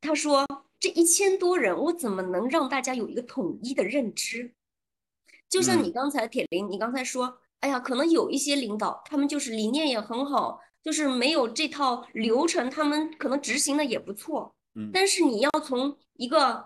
[0.00, 0.45] 他说
[0.86, 4.52] 这一千多人，我怎么能让大家有一个统一的认知？
[5.48, 16.64] 就像你嗯刚才铁林，你刚才说，哎呀，可能有一些领导他们就是理念也很好，就是没有这套流程，他们可能执行的也不错，嗯但是你要从一个，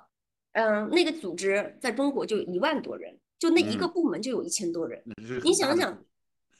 [0.53, 5.03] 嗯、那个组织在中国就有一万多人，就那一个嗯部门就有一千多人。
[5.43, 6.05] 你想想，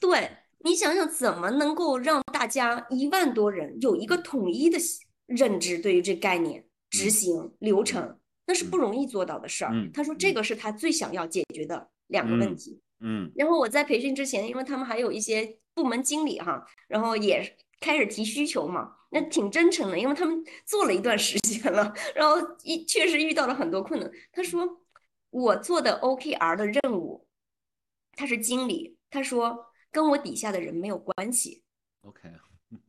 [0.01, 4.79] 对你想想，怎么能够让大家一万多人有一个统一的
[5.27, 9.71] 认知，对于这概念、执嗯行流程，那是嗯不容易做到的事儿。
[9.73, 12.81] 嗯他说这嗯个是他最想要解决的两个问嗯题。
[13.03, 24.11] 嗯然后我在培训之前，因为他们还有一些部门经理哈，然后也开始提需求嘛，那挺真诚的，因为他们做了一段时间了，然后一确实遇到了很多困难。
[24.33, 24.83] 他说
[25.31, 27.27] 我做的 OKR 的任务，
[28.13, 31.63] 他是经理，他说跟我底下的人没有关系
[32.03, 32.29] ，OK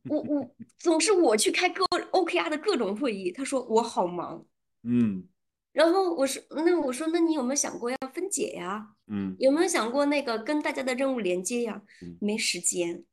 [0.08, 4.44] 我我总是我去开各 OKR 的各种会议，他说我好忙。
[4.82, 5.28] 嗯
[5.72, 8.86] 然后我说，那我说，那你有没有想过要分解呀？
[9.06, 12.16] 嗯有没有想过那个跟大家的任务连接呀嗯？
[12.20, 13.04] 没时间。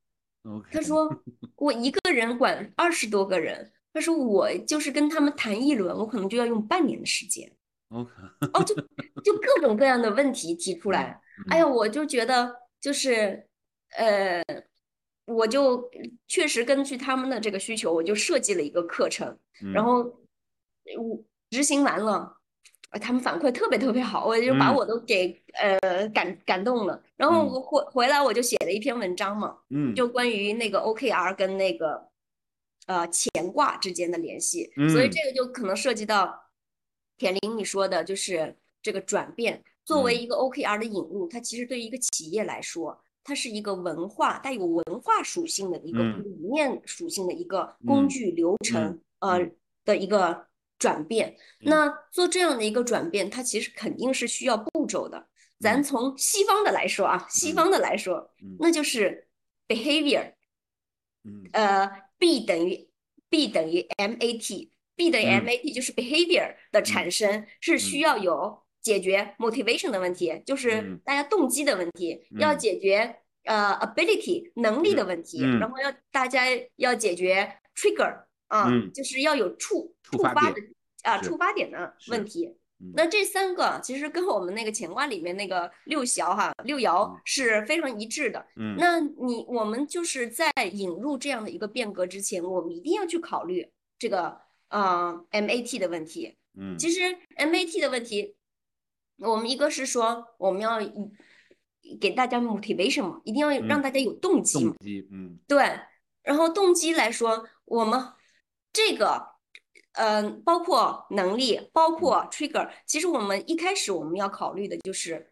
[0.72, 1.10] 他说
[1.56, 7.50] 我一个人管二十多个人，他说我就是跟他们谈一轮，我可能就要用半年的时间。
[7.90, 8.12] OK
[8.54, 8.76] 哦，就
[9.24, 11.22] 就各种各样的问题提出来。
[11.50, 13.48] 哎呀，我就觉得就是
[13.98, 14.44] 呃，
[15.30, 15.90] 我就
[16.28, 19.38] 确实根据他们的这个需求，我就设计了一个课程，
[19.74, 19.86] 然嗯。
[19.86, 20.20] 后
[20.98, 22.36] 我执行完了。
[22.92, 24.76] 呃他们反馈特别特别好，我就把嗯。
[24.76, 27.00] 我都给呃感感动了。
[27.16, 27.48] 然后嗯。
[27.48, 29.94] 我回回来我就写了一篇文章嘛，嗯。
[29.94, 32.10] 就关于那个 OKR 跟那个
[32.88, 35.12] 呃乾卦之间的联系，所以嗯。
[35.12, 36.42] 这个就可能涉及到
[37.18, 39.64] 田林你说的，就是这个转变。
[39.86, 40.22] 作为嗯。
[40.24, 49.56] 一个 OKR 的引入，它其实对于一个企业来说，它是一个文化带有文化属性的一个嗯理念属性的一个工嗯具流程嗯呃嗯
[49.86, 51.30] 的一个转变。
[51.62, 55.28] 嗯那做这样的一个转变，它其实肯定是需要步骤的。
[55.60, 59.28] 咱嗯从西方的来说啊，西嗯方的来说，嗯那就是
[59.68, 60.34] behavior，
[61.26, 62.90] 嗯呃，B 等于
[63.30, 76.46] B 等于 MAT，B 等于嗯 MAT 就是 behavior 的产生是需要有解决 motivation 的问题，就是嗯大家动机的问题，要嗯解决呃 ability 能力的问题，嗯然后要大家
[76.78, 80.56] 要解决 trigger 啊，嗯就是要有触触发的
[81.04, 82.48] 啊触发点的问题。
[82.48, 82.56] 嗯
[82.96, 88.46] 那这三个其实跟我们那个乾卦里面那个六爻哈六爻嗯是非常一致的。
[88.56, 94.40] 嗯那你我们就是在引入这样的一个变革之前，我们一定要去考虑这个
[94.70, 96.38] 呃 MAT 的问题。
[96.58, 97.02] 嗯其实
[97.36, 98.38] MAT 的问题，
[99.20, 100.80] 我们一个是说我们要
[102.00, 104.74] 给大家 motivation 嘛，一定要让大家有动机嘛。
[104.78, 105.80] 动机，嗯，对。
[106.22, 108.00] 然后动机来说，我们
[108.72, 109.26] 这个，
[109.94, 115.32] 嗯，包括能力，包括 trigger，其实我们一开始我们要考虑的就是，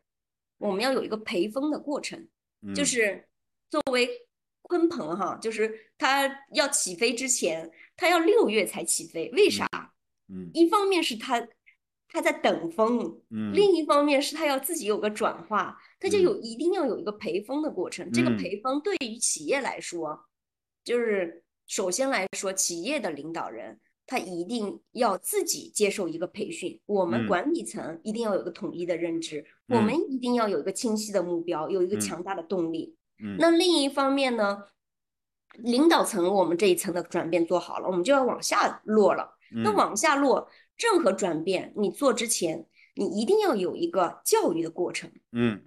[0.57, 2.27] 我们要有一个培风的过程，
[2.73, 3.27] 就是
[3.69, 4.09] 作为
[4.63, 9.67] 鲲鹏哈，就是它要起飞之前，它要六月才起飞，为啥？
[10.29, 11.47] 嗯，一方面是它。
[12.09, 18.09] 他在等风，嗯，另一方面是他要自己有个转化，他就有一定要有一个培风的过程。
[18.11, 20.17] 这个培风对于企业来说，
[20.85, 26.79] 就是首先来说，企业的领导人他一定要自己接受一个培训。
[26.85, 32.95] 我们管理层一定要有个统一的认知，我们一定要有一个清晰的目标，有一个强大的动力。
[33.21, 34.63] 嗯，那另一方面呢，
[35.57, 39.37] 领导层我们这一层的转变做好了，我们就要往下落了。
[39.51, 40.49] 那往下落。
[40.77, 45.09] 任何转变，你做之前，你一定要有一个教育的过程。
[45.31, 45.61] 嗯，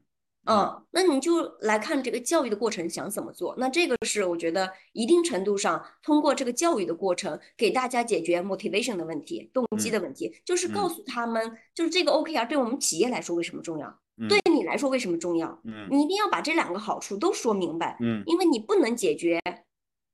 [0.47, 3.55] 嗯，那你就来看这个教育的过程想怎么做。
[3.59, 15.61] 那这个是我觉得一定程度上通过这个教育的过程，给大家解决 motivation 的问题、动机的问题，就是告诉他们，就是这个 OKR 对我们企业来说为什么重要，对你来说为什么重要。
[15.65, 17.97] 嗯，你一定要把这两个好处都说明白。
[18.01, 19.41] 嗯，因为你不能解决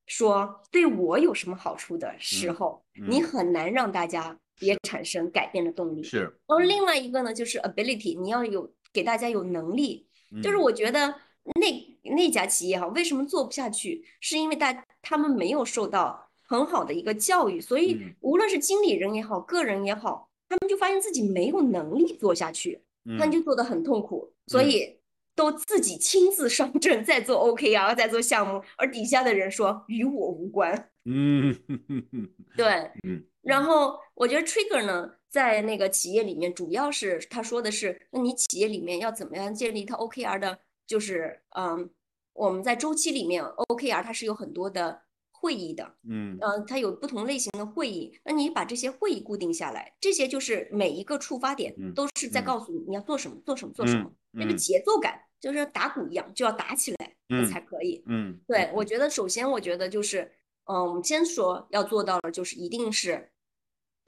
[0.07, 4.39] 说对我有什么好处的时候，你很难让大家。
[4.61, 10.07] 也产生改变的动力是，然后另外一个呢，就是 ability，你要有给大家有能力，
[10.43, 11.15] 就是我觉得
[11.61, 22.81] 那那家企业哈，为什么做不下去，是因为大他们没有受到很好的一个教育，所以无论是经理人也好，个人也好，他们就发现自己没有能力做下去，
[23.19, 24.96] 他们就做得很痛苦，所以
[25.37, 30.91] 都自己亲自上阵在做 OKR，在做项目，而底下的人说与我无关。
[31.05, 31.55] 嗯，
[32.57, 33.23] 对，嗯。
[33.43, 41.89] 然后我觉得 trigger 呢，在那个企业里面，主要是他说的是，那你企业里面要怎么样建立一套 OKR 的，就是嗯，
[42.33, 55.21] 我们在周期里面 OKR 它是有很多的会议的，嗯，呃，它有不同类型的会议，那你把这些会议固定下来，这些就是每一个触发点都是在告诉你你要做什么，做什么，做什么，那个节奏感
[55.53, 60.33] 就是打鼓一样，就要打起来才可以，嗯，对我觉得首先我觉得就是，
[60.65, 63.31] 嗯，我们先说要做到的就是一定是。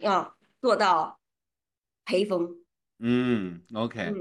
[0.00, 1.18] 要做到
[2.04, 2.48] 培风，
[3.00, 4.12] 嗯，OK，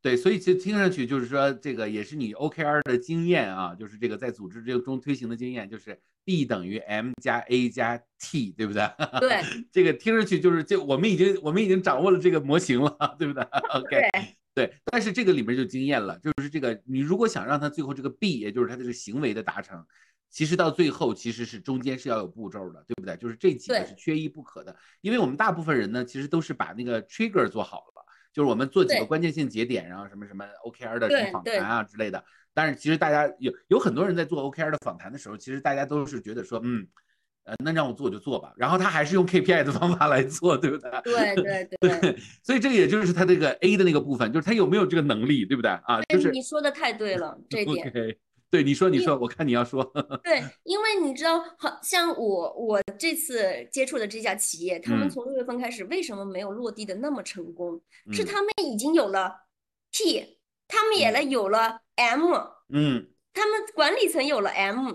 [0.00, 8.90] 对，所以其实听上去就是说，这个也是你 OKR 的经验啊，就是这个在组织这个中推行的经验，就是 B 等于 M 加 A 加 T，对不对？
[9.20, 13.42] 对， 这个听上去就是就我们已经我们已经掌握了这个模型了，对不对？
[13.74, 14.36] OK，对，
[14.84, 19.84] 但是这个里面就经验了，就是这个你如果想让他最后这个 B，也就是他这个行为的达成。
[20.30, 23.16] 其实到最后，其实是中间是要有步骤的，对不对？
[23.16, 32.22] 就是这几个是缺一不可的，因为我们大部分人呢，其实都是把那个 trigger 做好了，就是我们做几个关键性节点，然后什么什么 OKR 的什么访谈啊之类的。
[32.52, 36.86] 但是其实大家有有很多人在做 OKR 的访谈的时候，其实大家都是觉得说，嗯，
[37.48, 38.52] 呃，那让我做就做吧。
[38.56, 40.90] 然后他还是用 KPI 的方法来做，对不对？
[41.02, 42.18] 对对对。
[42.44, 46.02] 所以这个也就是他这个 A 的那个部分，就是他有没有这个能力，对不对啊？
[46.10, 47.92] 就是你说的太对了，这点。
[48.50, 49.84] 对你说，你说，我看你要说。
[50.24, 57.78] 对，因为你知道，好像我我这次接触的这家企业，他们从六月份开始，为什么没有落地的那么成功？
[58.10, 59.30] 是他们已经有了
[59.92, 62.32] T，他们也了有了 M，
[62.72, 64.94] 嗯，他们管理层有了 M，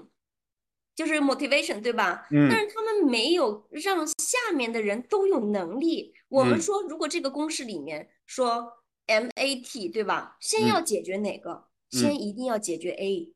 [0.95, 2.27] 就是 motivation，对吧？
[2.31, 2.47] 嗯。
[2.49, 6.13] 但是他们没有让下面的人都有能力。
[6.29, 8.71] 我们说，如果这个公式里面说
[9.07, 10.37] MAT，对吧？
[10.39, 11.65] 先要解决哪个？
[11.91, 13.33] 先一定要解决 A。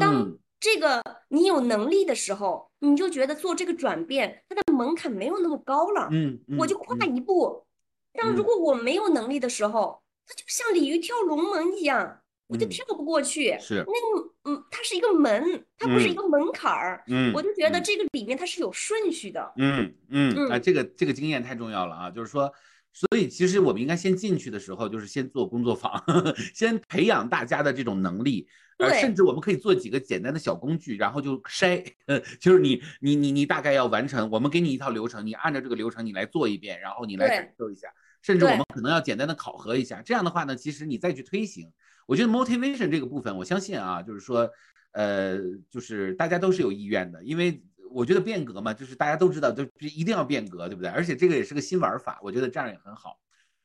[0.00, 6.08] 当这个你有能力的时候，你就觉得做这个转变，它的门槛没有那么高了。
[6.10, 7.64] 嗯，我就跨一步。
[8.12, 13.56] 但如果我没有能力的时候，它就像鲤鱼跳龙门一样，我就跳不过去。
[13.60, 17.04] 是那个，嗯，它是一个门，它不是一个门槛儿。
[17.08, 19.52] 嗯，我就觉得这个里面它是有顺序的。
[19.58, 22.52] 嗯嗯啊，这个这个经验太重要了啊，就是说。
[22.90, 26.02] 所以，其实我们应该先进去的时候，就是先做工作坊，
[26.52, 28.48] 先培养大家的这种能力。
[28.78, 31.84] 呃，甚至我们可以做几个简单的小工具，然后就筛。
[32.06, 37.86] 呃， 就是你，你，你，你大概要完成，我们给你一套流程，你按照这个流程你来做一遍，然后你来感受一下。
[38.20, 40.02] 甚至我们可能要简单的考核一下。
[40.02, 41.70] 这样的话呢，其实你再去推行，
[42.08, 44.50] 我觉得 motivation 这个部分，我相信啊，就是说，
[44.92, 45.38] 呃，
[45.70, 47.62] 就是大家都是有意愿的，因为。
[47.90, 50.90] 我觉得变革嘛，就是大家都知道，就一定要变革，对不对？
[50.90, 53.18] 而且这个也是个新玩法，我觉得这样也很好。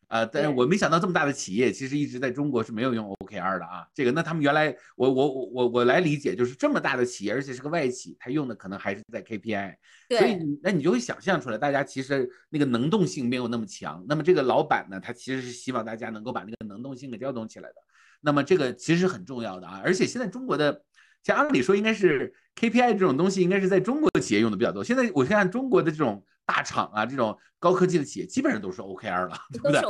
[0.07, 3.85] 啊，但是我没想到这么大的企业其实一直在中国是没有用 OKR 的啊。
[3.93, 9.75] 这个，那他们原来我我我我我来理解，就是这么大的企业，而且是个外企，他用的可能还是在 KPI。
[10.17, 14.05] 所以那你就会想象出来，大家其实那个能动性没有那么强。
[14.07, 17.75] 那么这个老板呢，他其实是希望大家能够把那个能动性给调动起来的。
[18.24, 20.82] 那么这个其实很重要的啊，而且现在中国的，
[21.24, 24.84] 像按理说应该是 KPI 这种东西，应该是在中国企业用的比较多。
[24.84, 29.82] 现在我看中国的这种大厂啊，这种高科技的企业，基本上都是 OKR 了，对不对。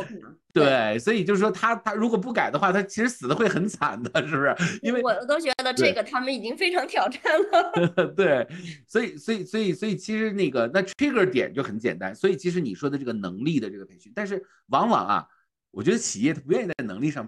[0.54, 4.56] 对，所以就是说他他如果不改的话，他其实死的会很惨的，是不是？
[4.82, 7.22] 因为我都觉得这个他们已经非常挑战
[7.52, 8.08] 了。
[8.16, 8.48] 对，
[8.88, 15.28] 所以所以所以所以其实那个那 trigger 点就很简单，所以其实你说的这个能力的这个培训，但是往往啊，
[15.72, 17.28] 我觉得企业他不愿意在能力上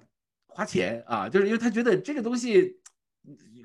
[0.55, 2.79] 花钱啊，就是因为他觉得这个东西。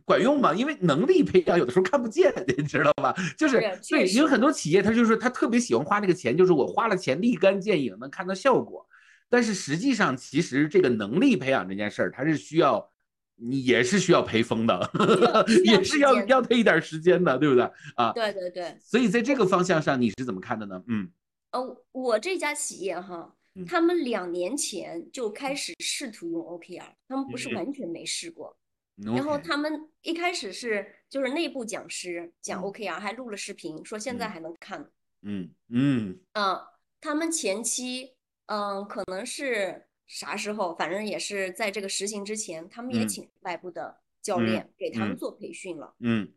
[0.07, 0.53] 管用吗？
[0.53, 3.15] 因为能力培养有的时候看不见， 你知道吧？
[3.39, 8.85] 就是是对，有很多企业他就是他特别喜欢花那个钱，就是我花了钱立竿见影，能看到效果。
[9.29, 12.91] 但是实际上，其实这个能力培养这件事儿，它是需要
[13.37, 14.91] 你也是需要培风的，
[15.65, 18.11] 也是要要他一点时间的，对不对啊？
[18.13, 20.83] 对对对，所以在这个方向上，你是怎么看的呢？
[20.89, 21.09] 嗯
[21.53, 23.33] 呃，我这家企业哈嗯，
[23.67, 27.55] 他们两年前就开始试图用 OKR，他们不是嗯。
[27.55, 28.57] 完全没试过。
[28.97, 32.65] 然后他们一开始是就是内部讲师讲嗯。
[32.65, 34.31] OKR，还录了视频，说现在嗯。
[34.31, 34.91] 还能看。
[35.23, 36.21] 嗯嗯。
[36.35, 36.59] 嗯，
[37.01, 38.15] 他们前期
[38.47, 43.09] 嗯可能是啥时候，反正也是在这个实行之前，他们也嗯。
[43.09, 45.17] 请外部的教嗯练给他们嗯。
[45.17, 45.95] 做培训了。
[46.01, 46.33] 嗯。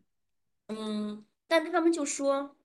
[0.68, 2.56] 嗯，但他们就说，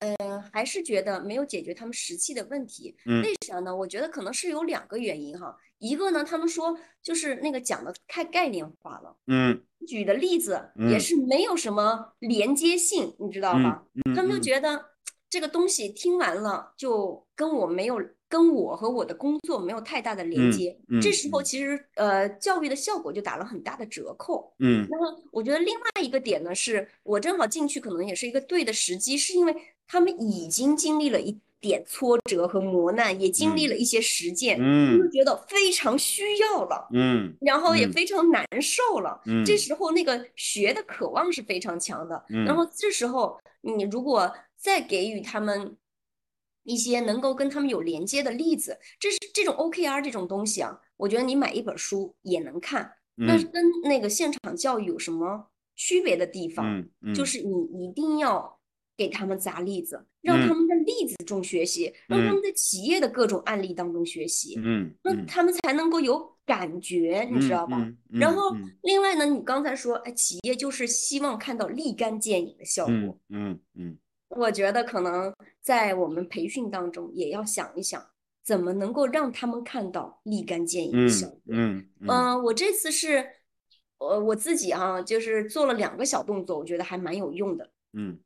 [0.00, 2.94] 呃，还是觉得没有解决他们实际的问题。
[3.06, 3.74] 嗯为啥呢？
[3.74, 5.56] 我觉得可能是有两个原因哈。
[5.78, 10.52] 一个呢，他们说就是那个讲的太概念化了，嗯举的例子
[10.90, 13.84] 也嗯是没有什么连接性，你知道嗯吧？
[14.06, 14.84] 嗯，他们就嗯觉得
[15.28, 20.78] 这个东西听完了就跟我没有，跟我和我的工作没有太大的连嗯接。
[20.88, 24.54] 嗯这时候嗯其实呃，教育的效果就打了很大的折扣。
[24.60, 29.54] 嗯那么我觉得另外一个点呢，是我正好进去，可能也是一个对的时机，是因为
[29.86, 39.20] 他们已经经历了一点挫折和磨难，也经历嗯了一些实践，他们嗯觉得非常需要了，嗯然后也嗯非常难受了。
[39.26, 45.76] 嗯这时候那个学的渴望是非常强的，然嗯后这时候你如果再给予他们
[46.64, 52.92] 一些能够跟他们有连接的例子，这是这种 OKR 这种东西啊，我觉得你买一本书也能看。
[53.14, 56.66] 那嗯跟那个现场教育有什么区别的地方？
[56.66, 58.55] 嗯嗯，就是你一定要
[58.96, 67.86] 给他们砸例子，让他嗯们在例子中学习，让他嗯们在企业的各种案例当中学习，嗯那嗯他们才能够有感觉，你知道吧？
[68.10, 73.18] 然后嗯另外呢，你刚才说，哎，企业就是希望看到立竿见影的效嗯果。
[73.28, 78.04] 嗯嗯我觉得可能在我们培训当中也要想一想，
[78.44, 81.40] 怎么能够让他们看到立竿见影的嗯效果。
[81.48, 83.24] 嗯嗯嗯，我这次是，
[83.98, 87.70] 呃，我自己哈、就是做了两个小动作，我觉得还蛮有用的。
[87.92, 88.18] 嗯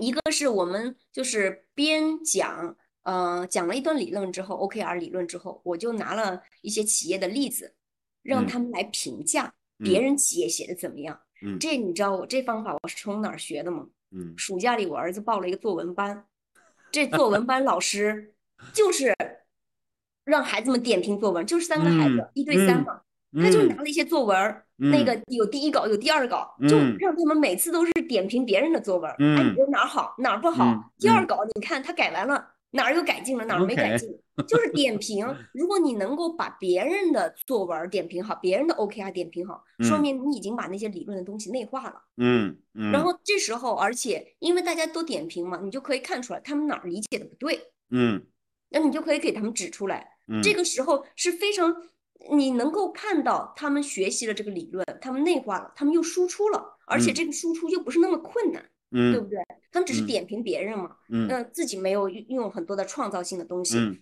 [0.00, 7.74] 一个是我们就是边讲，呃，讲了一段理论之后，OKR 理论之后，我就拿了一些企业的例子，
[8.22, 11.20] 让嗯他们来评价别嗯人企业写的怎么样。
[11.42, 13.86] 嗯这你知道我这方法我是从哪儿学的吗？
[14.10, 16.26] 嗯暑假里我儿子报了一个作文班，
[16.90, 18.34] 这作文班老师
[18.72, 19.14] 就是
[20.24, 23.02] 让孩子们点评作文，就是三个孩子嗯一对三嗯嘛，
[23.42, 30.92] 他就嗯拿了一些作文儿，那嗯个有第一稿，有第二稿，就嗯让他们每次都是点评别人的作文儿，哎，你嗯觉得哪儿好，哪儿不嗯好？
[30.98, 34.08] 第二嗯稿你看他改完了，哪儿有改进了，哪儿没改进，
[34.46, 35.26] 就是点评。
[35.52, 42.00] 如果你能够把别人的作文儿点评好，别人的 OKR 点评好，说嗯明你已经把那些理论的东西内化了。
[42.18, 47.58] 嗯嗯，然后这时候，而且因为大家都点评嘛，你就可以看出来他们哪儿理解的不对，
[47.90, 48.22] 嗯
[48.70, 50.06] 那你就可以给他们指出来。
[50.30, 51.74] 嗯这个时候是非常，
[52.30, 57.14] 你能够看到他们学习了这个理论，他们内化了，他们又输出了，而且嗯。
[57.14, 59.38] 这个输出又不是那么困难，对嗯不对？
[59.70, 60.06] 他们只是嗯。
[60.06, 61.26] 点评别人嘛，嗯。
[61.28, 63.78] 那自己没有运用很多的创造性的东西。
[63.78, 63.98] 嗯。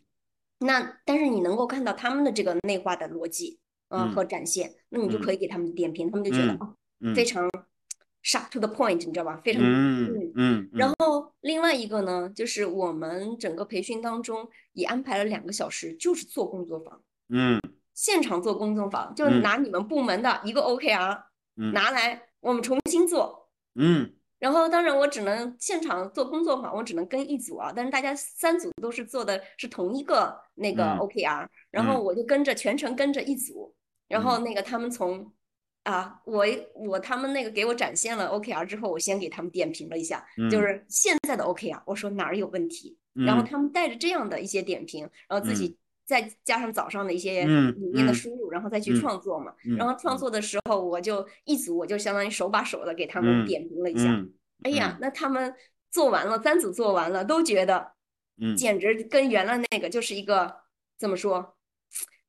[0.61, 4.13] 那但是你能够看到他们的这个内化的逻辑，呃嗯。
[4.13, 5.21] 和展现，那你就嗯。
[5.21, 7.15] 可以给他们点评，他们就觉得嗯哦，嗯。
[7.15, 7.51] 非常
[8.25, 9.41] sharp to the point，你知道吧？
[9.45, 10.33] 非常嗯嗯。
[10.35, 10.71] 嗯。
[10.73, 17.61] 然后另外一个呢，就是我们整个培训当中也安排了两个小时，就是做工作坊，嗯
[17.97, 19.43] 现场做工作坊，就嗯。
[19.43, 21.23] 拿你们部门的一个 OKR
[21.57, 21.73] 嗯。
[21.73, 23.49] 拿来，我们重新做。
[23.75, 24.13] 嗯。
[24.39, 30.99] 然后当然我只能现场做工作坊，我只能跟一组啊，但是大家三组都是做的是同一个那个嗯。
[30.99, 33.75] OKR，然后嗯我就跟着全程跟着一组，
[34.07, 35.33] 然后那个他们从
[35.85, 36.45] 啊，我
[36.75, 49.53] 我他们那个给我展现了 OKR 之后，我先给他们点评了一下，就嗯是现在的 OKR，我说哪儿有问题，然后嗯他们带着这样的一些点评，然后自己再加上早上的一些嗯里面的嗯输入，然后再去嗯创作嘛。
[49.67, 54.05] 嗯然后创作的时候，我就一组，我就相当于手把手的给他们嗯点评了一下。
[54.11, 54.33] 嗯
[54.63, 55.55] 哎呀，那他们
[55.91, 57.93] 做完了，三组做完了，都觉得
[58.41, 60.55] 嗯简直跟原来那个就是一个
[60.97, 61.57] 怎么说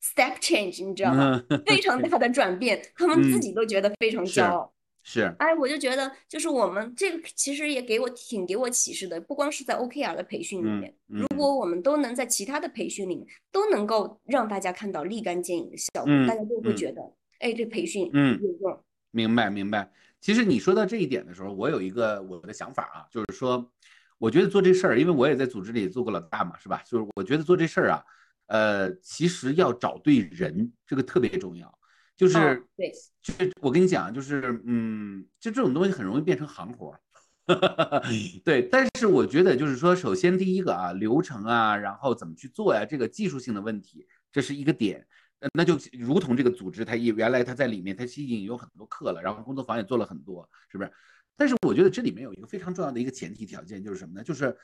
[0.03, 1.41] step change，你知道吗？
[1.49, 4.73] 嗯， 非常大的转变，他们自嗯己都觉得非常骄傲。
[5.09, 17.01] 是哎，我就觉得，就是我们这个其实也给我挺给我启示的，不光是在 OKR 的培训里嗯面，嗯如果我们都能在其他的培训里面都能够让大家看到立竿见影的效果，嗯大家就会嗯觉得，
[17.39, 18.83] 哎，这培训嗯有用。
[19.11, 19.89] 明白明白。
[20.19, 23.71] 其实你说到这一点的时候，我有一个我的想法啊，就是说，
[24.17, 26.83] 我觉得做这事儿，因为我也在组织里做过老大嘛，是吧？
[26.85, 28.03] 就是我觉得做这事儿啊，
[28.47, 31.73] 呃，其实要找对人，这个特别重要。
[32.18, 32.91] 就是、哦对，
[33.22, 36.99] 就是我跟你讲，就是嗯，就这种东西很容易变成行活儿。
[38.43, 45.07] 对，但是我觉得就是说，首先第一个啊，流程啊，然后怎么去做呀，这个技术性的问题，这是一个点。
[45.39, 50.91] 呃那就如同这个组织，它也原来它在里面，它其实已经有很多课了，然后工作坊也做了很多，是不是？
[51.38, 54.24] 但是我觉得这里面有一个非常重要的一个前提条件，就是什么呢？
[54.24, 54.57] 就是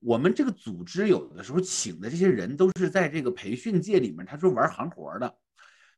[0.00, 5.32] 我们这个组织有的时候请的这些人都是在这个培训界里面，他是玩行活的。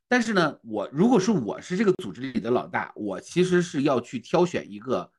[0.09, 5.09] 但是呢，我如果是我是这个组织里的老大，我其实是要去挑选一个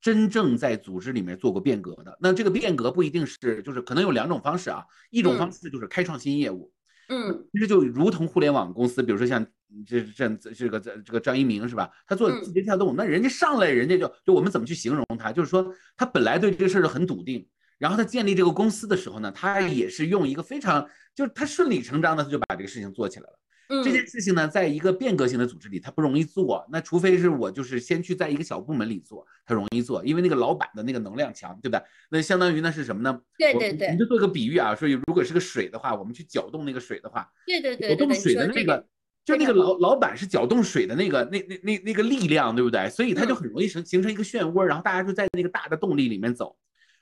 [0.00, 2.16] 真正在组织里面做过变革的。
[2.20, 4.84] 那这个变革不一定是，就是可能有两种方式啊。
[5.10, 6.72] 一种方式就是开创新业务，
[7.08, 9.44] 嗯其实就如同互联网公司，比如说像
[9.84, 11.90] 这这这个这个张一鸣是吧？
[12.06, 15.32] 他做嗯字节跳动，那人家上来人家就就我们怎么去形容他？
[15.32, 17.44] 就是说他本来对这个事儿就很笃定，
[17.76, 23.38] 然后他建立这个公司的时候呢，他也是用一个非常就是他顺理成章的他就把这个事情做起来了。
[23.68, 26.66] 这件嗯事情呢，在一个变革性的组织里，它不容易做。
[26.72, 31.82] 那除非是我就是先去在一个小部门里做，它容易做，因为那个老板的那个能量强，对不对？
[32.10, 33.12] 那相当于那是什么呢？
[33.12, 38.86] 我对对对我们就做个比喻啊，说如果是个水的话，我们去搅动那个水的话，对对对搅动水的那个，
[39.24, 42.88] 就那个老老板是搅动水的那个那那那那个力量，对不对？
[42.88, 46.56] 所以它就很容易形形成一个漩涡，然后大家就在那个大的动力里面走。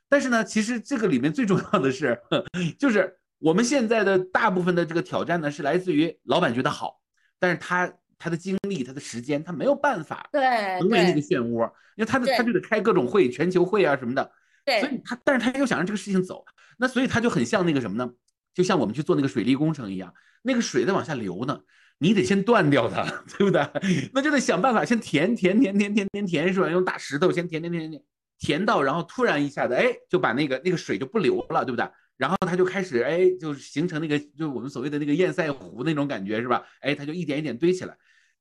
[0.08, 2.16] 但是呢，其实这个里面最重要的是，
[2.78, 7.00] 就是我们现在的大部分的这个挑战呢，是来自于老板觉得好，
[7.38, 10.42] 但是他他的精力、他的时间，他没有办法对
[10.80, 11.66] 成为那个漩涡，
[11.96, 14.32] 因为他的他就得开各种会，全球会啊什么的，
[14.64, 16.44] 对所以，他，但是他又想让这个事情走，
[16.78, 18.10] 那所以他就很像那个什么呢？
[18.54, 21.60] 就像我们去做那个水利工程一样，那个水在往下流呢，
[21.98, 23.04] 你得先断掉它，
[23.36, 24.10] 对不对？
[24.14, 26.70] 那就得想办法先填填填填填填填，是吧？
[26.70, 28.02] 用大石头先填填填填填，
[28.38, 31.86] 填到，然后突然一下子，哎，就把那个那个水就不流了，对不对？
[32.16, 36.64] 然后他就开始，哎，就是形成那个，就我们所谓的那个堰塞湖那种感觉，是吧？
[36.80, 37.94] 哎，它就一点一点堆起来。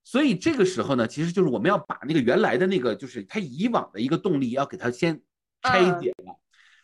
[0.04, 5.22] 所以这个时候呢，其实就是我们要把那个原来的那个，就是它以往的一个动力，要给它先
[5.62, 6.40] 拆嗯解了。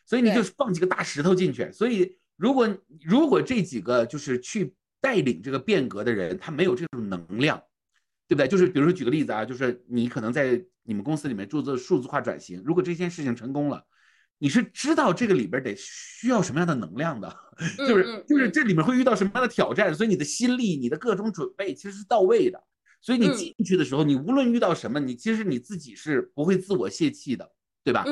[0.06, 1.72] 所以你就放几个大石头进去。
[1.72, 7.58] 所以如果如果这几个就是去带领这个变革的人，他没有这种能量，
[8.28, 8.50] 对不对？
[8.50, 13.86] 就是比如说举个例子啊，就是你可能在你们公司里面做做数字化转型，如果这件事情成功了。
[14.42, 17.32] 你是知道这个里边得需要什么样的能量的，
[17.78, 22.60] 就是嗯就是嗯这里面会遇到什么样的挑战，所以你的心力、你的各种准备其实是到位的。
[23.02, 27.48] 所以你嗯进去的时候，你无论遇到什么，你其实你自己是不会自我泄气的，
[27.84, 28.04] 对吧？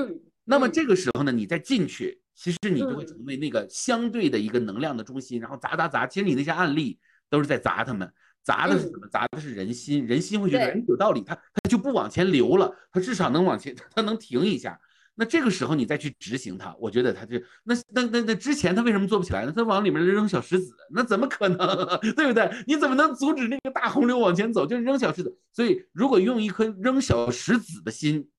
[0.46, 6.06] 那么这个时候呢，你再进去，其实你就会嗯成为那个相对的一个能量的中心，然后砸砸砸。
[6.06, 8.08] 其实你那些案例都是在砸他们，
[8.44, 9.08] 砸的是什么？
[9.12, 14.80] 砸的是人心，人心会觉得哎有道理，他他就不往前流了，他至少能往前，他能停一下。
[15.20, 19.52] 那这个时候你再去执行它，我觉得它就那那那那之前它为什么做不起来呢？
[19.54, 21.60] 它往里面扔小石子，那怎么可能？
[22.16, 22.50] 对不对？
[22.66, 24.66] 你怎么能阻止那个大洪流往前走？
[24.66, 25.38] 就是扔小石子。
[25.52, 28.30] 所以如果用一颗扔小石子的心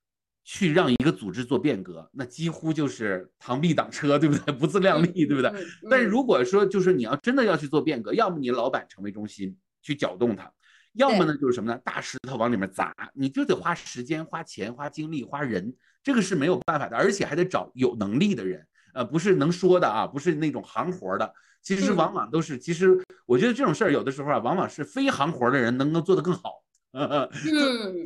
[0.43, 4.53] 去让一个组织做变革，那几乎就是螳臂挡车，对不对？
[4.57, 5.51] 不自量力，对不对？
[5.51, 10.51] 嗯但如果说就是你要真的要去做变革，要么你老板成为中心去搅动它，
[10.95, 11.79] 要么呢就是什么呢？
[11.85, 21.33] 大石头往里面砸，你就得花时间、花钱、花精力、花人，这个是没有办法的，而且还得找有能力的人，呃，不是能说的啊，不是那种行活的。
[21.63, 26.63] 其实嗯往往都是，其实我觉得这种事儿有的时候啊，往往是非行活的人能够做得更好。
[26.93, 27.29] 嗯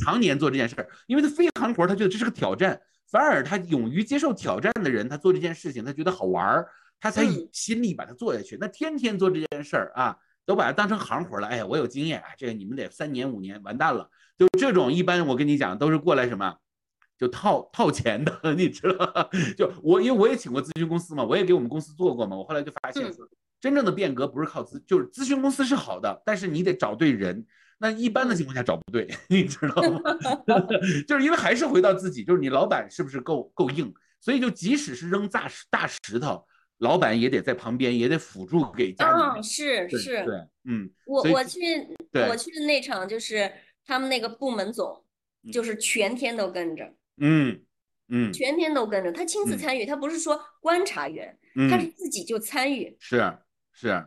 [0.00, 2.78] 常年做这件事儿，因为他非行活，他觉得这是个挑战，
[3.10, 6.68] 反而他勇于接受挑战的人，他做这件事情，他觉得好玩儿，
[7.00, 8.58] 他才有嗯心力把它做下去。
[8.60, 10.14] 那天天做这件事儿啊，
[10.44, 14.10] 都把它当成行活了，哎呀，我有经验啊，这个你们得三年五年，完蛋了。
[14.36, 16.54] 就这种一般，我跟你讲，都是过来什么，
[17.18, 19.30] 就套套钱的， 你知道？
[19.56, 23.10] 就我因为我也请过咨询公司嘛，我也给我们公司做过嘛，我后来就发现
[23.60, 27.46] 真正的变革不是靠咨，就是咨询公司是好的，但是你得找对人。
[27.78, 30.00] 那一般的情况下找不对， 你知道吗？
[31.08, 33.92] 就是因为还是回到自己，就是你老板是不是够够硬？
[34.20, 36.46] 所以就即使是扔大石大石头，
[36.78, 39.22] 老板也得在旁边，也得辅助给家里。
[39.22, 41.60] 啊，是是，对，嗯，我我去
[42.28, 43.50] 我去的那场就是
[43.84, 45.04] 他们那个部门总，
[45.42, 47.62] 嗯就是全天都跟着，嗯
[48.08, 51.38] 嗯全天都跟着，他亲自嗯参与，他不是说观察员，
[51.70, 52.96] 他是嗯，自己就参与。
[52.98, 53.38] 是
[53.72, 54.06] 是，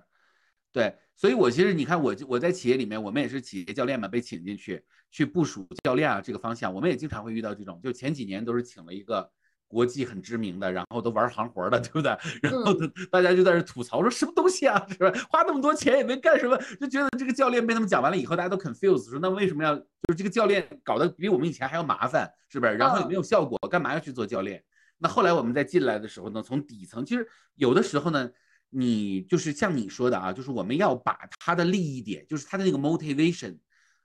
[0.71, 9.31] 对，所以我其实你看我我在企业里面，我们也是企业教练嘛，被请进去去部署教练啊这个方向，我们也经常会遇到这种，就前几年都是请了一个。
[9.67, 12.17] 国际很知名的，然后都玩行活的，对不对？
[12.41, 15.11] 然后嗯大家就在这吐槽说什么东西啊，是吧？
[15.29, 22.73] 花那么多钱也没干什么，就觉得这个教练被他们讲完了以后，大家都 confused，说那为什么要就是这个教练搞得比我们以前还要麻烦，是不是？
[22.73, 24.63] 然后也没有效果，干嘛要去做教练？
[24.99, 28.29] 那后来我们在进来的时候呢，从底层，其实有的时候呢，
[28.69, 33.57] 你就是像你说的啊，就是我们要把他的利益点，就是他的那个 motivation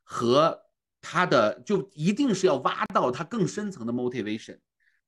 [0.02, 0.58] 和
[1.00, 4.58] 他的就一定是要挖到他更深层的 motivation，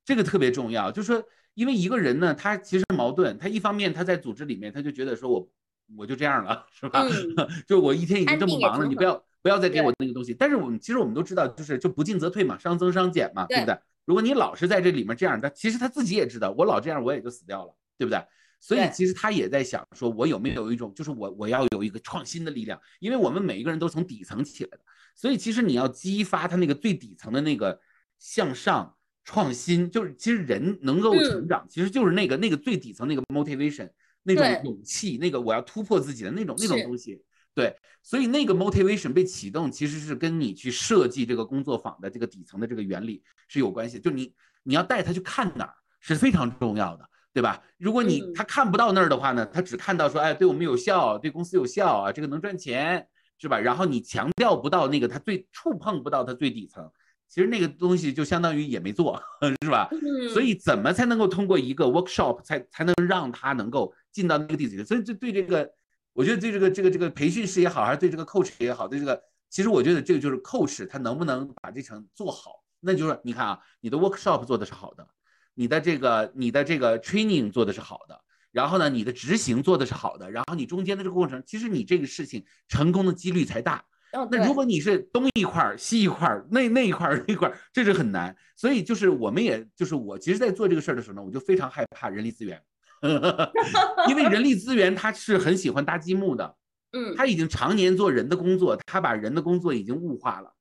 [0.04, 0.90] 这个特别重要。
[0.92, 1.24] 就是说，
[1.54, 5.48] 因为一个人呢，他其实矛盾，他一方面他在组织里面，他就觉得说我
[5.96, 7.02] 我就这样了， 是吧？
[7.02, 10.34] 嗯 就我一天已经这么忙了，你不要不要再给我那个东西。
[10.34, 13.80] 但是我们其实我们都知道，就是就不进则退嘛，伤增伤减嘛，对不对对？
[14.04, 18.22] 如果你老是在这里面这样，他其实他自己也知道，我老这样我也就死掉了，对不对？
[18.60, 24.80] 所以其实他也在想说，我有没有一种，就是我我要有一个创新的力量，因为我们每一个人都从底层起来的，
[25.14, 27.78] 所以其实你要激发他那个最底层的那个
[28.18, 33.90] 向上创新，就是其实人能够成嗯长，其实就是那个那个最底层那个 motivation，
[34.22, 37.22] 那种勇气，那个我要突破自己的那种那种东西。
[37.54, 43.98] 对，所以那个 motivation 被启动，其实是跟你去设计这个工作坊的这个底层的这个原理是有关系。
[44.00, 47.62] 就你你要带他去看哪儿是非常重要的，对吧？
[47.78, 53.06] 如果你嗯他看不到那儿的话呢，他只看到说，哎，对我们有效，对公司有效啊，这个能赚钱，
[53.38, 53.60] 是吧？
[53.60, 56.90] 然后你强调不到那个他最触碰不到他最底层，
[57.28, 59.20] 其实那个东西就相当于也没做，
[59.62, 59.88] 是吧？
[59.90, 64.84] 嗯，所以怎么才能够通过一个 workshop 才才能让他能够进到那个地址？
[64.84, 65.68] 所以这对这个，
[66.12, 69.20] 我觉得对这个这个这个培训师也好，还是对这个 coach 也好，对这个，
[69.50, 75.06] 其实我觉得这个就是 coach 他能不能把这层做好，那就是你看啊，你的 workshop 做的是好的，
[75.54, 78.20] 你的这个你的这个 training 做的是好的。
[78.52, 83.84] 然后呢，你的执行做的是好的，然后你中间的这个过程，其实你这个事情成功的几率才大。
[84.14, 88.34] 哦那如果你是东一块儿西一块儿，那那一块儿那一块儿，这是很难。
[88.56, 92.60] 所以就是我们也就是我其实，在做这个事儿的时候呢，我就非常害怕人力资源，
[94.08, 96.54] 因为人力资源他是很喜欢搭积木的，
[96.92, 100.52] 嗯他已经常年做人的工作，他把人的工作已经物化了。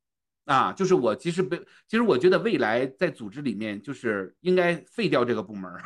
[0.46, 5.82] 啊，就是我其实被，其实我觉得未来在组织里面就是应该废掉这个部门儿，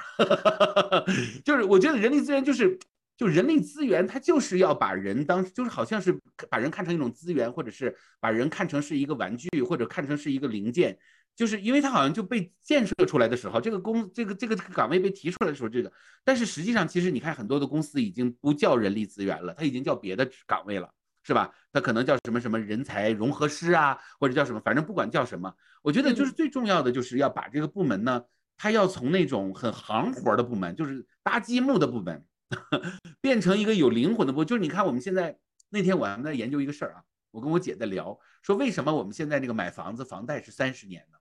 [1.46, 2.76] 就是我觉得人力资源就是
[3.18, 6.18] 就人力资源，它就是要把人当就是好像是
[6.50, 10.98] 把人看成一种资源，或者是把人看成是一个玩具，或者看成是一个零件，
[11.36, 15.92] 就是因为它好像就被建设出来的时候，这个工这个这个这个岗位被提出来的时候，这个，
[16.24, 20.90] 但是实际上其实你看很多的公司已经不叫人力资源了，它已经叫别的岗位了。
[21.24, 21.54] 是吧？
[21.74, 28.24] 它可能叫什么什么人才融合师啊，或者叫什么，反正不管叫什么，我觉得就是最重要的就是要把这个部门呢，
[28.56, 32.24] 它要从那种很行活的部门，就是搭积木的部门，
[33.22, 34.48] 变成一个有灵魂的部门。
[34.48, 35.38] 就是你看我们现在
[35.70, 41.18] 那天我还在研究一个事儿啊，我跟我姐在聊，说为什么我们现在这个买房子房贷是三十年呢，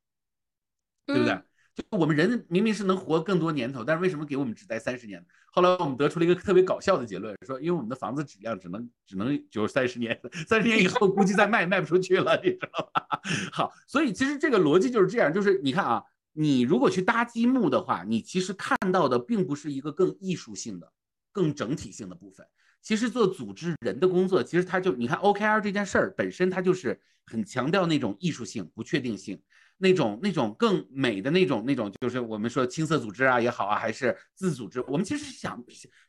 [1.07, 1.33] 对不对？
[1.33, 1.45] 嗯
[1.77, 5.23] 就我们人明明是能活更多年头，但是为什么给我们只贷三十年？
[5.53, 10.19] 后来我们得出了一个特别搞笑的结论，说因为我们的房子质量只能只能就是三十年，
[10.49, 13.21] 三十年以后估计再卖卖不出去了，你知道吧？
[13.53, 16.03] 好，所以其实这个逻辑就是这样，就是你看啊，
[16.33, 20.91] 你如果去搭积木的话，你其实看到的并不是一个更艺术性的、
[21.37, 22.47] 更整体性的部分。
[22.81, 29.39] 其实做组织人的工作，其实它就你看 OKR 这件事儿本身，它就是很强调那种艺术性、不确定性。
[29.79, 35.63] 那种那种更美的那种那种，就是我们说青色组织啊也好啊，还是自组织，我们其实是想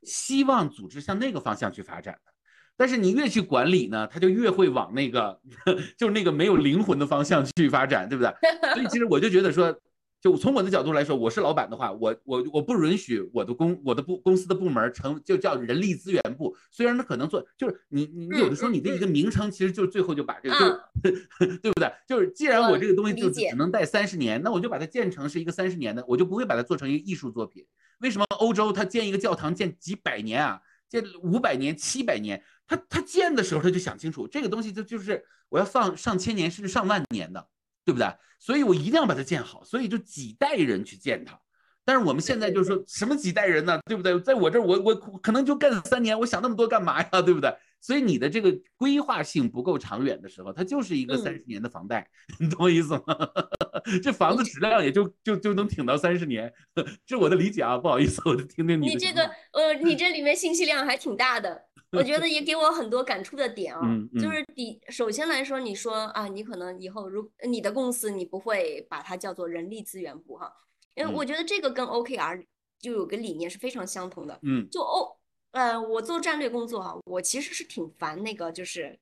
[0.04, 2.32] 希望组织向那个方向去发展的。
[2.78, 5.38] 但是你越去管理呢，它就越会往那个
[5.98, 8.32] 就是那个没有灵魂的方向去发展，对不对？
[8.74, 9.78] 所以其实我就觉得说，
[10.20, 21.12] 就从我的角度来说，我是老板的话，我我我不允许我的公我的部公司的部门成就叫人力资源部，虽然他可能做就是你你你有的时候你的一个名称其实就最后就把这个就
[21.62, 21.92] 对不对？
[22.08, 27.66] 就是既然我这个东西就只能带三十年，那我就把它建成是一个三十年的，我就不会把它做成一个艺术作品。
[28.00, 30.60] 为什么欧洲它建一个教堂建几百年啊？
[30.90, 37.46] 建五百年、七百年，他他建的时候他就想清楚，这个东西就就是我要放上千年甚至上万年的，
[37.88, 38.06] 对不对？
[38.38, 41.40] 所以我一定要把它建好，所以就几代人去建它。
[41.86, 44.20] 但是我们现在就是说什么几代人呢，对不对？
[44.20, 47.50] 在我这儿，我我可能就干三年，我想那么多干嘛呀，对不对？
[47.80, 52.06] 所以你的这个规划性不够长远的时候，它就是一个三十年的房贷，
[52.42, 53.16] 你懂我意思吗？
[54.04, 56.54] 这房子质量也就就就能挺到三十年，
[57.08, 59.24] 这我的理解啊，不好意思，我就听听你这个
[59.54, 63.82] 呃，你这里面信息量还挺大的，我觉得也给我很多感触的点啊。
[63.84, 70.52] 嗯嗯就是第首先来说，你说啊，你可能以后如你的公司你不会把它叫做人力资源部哈，
[70.96, 72.46] 因为嗯我觉得这个跟 OKR
[72.80, 74.40] 就有个理念是非常相同的。
[74.44, 75.18] 嗯就 O
[75.52, 79.00] 呃，我做战略工作哈，我其实是挺烦那个就是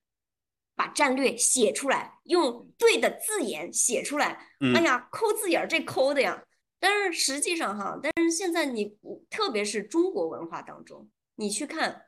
[0.75, 4.47] 把战略写出来，用对的字眼写出来。
[4.61, 6.43] 嗯哎呀，抠字眼儿这抠的呀。
[6.79, 8.95] 但是实际上哈，但是现在你
[9.29, 12.04] 特别是中国文化当中，你去看，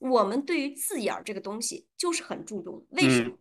[0.00, 2.84] 我们对于字眼儿这个东西就是很注重。
[2.90, 3.36] 为什么？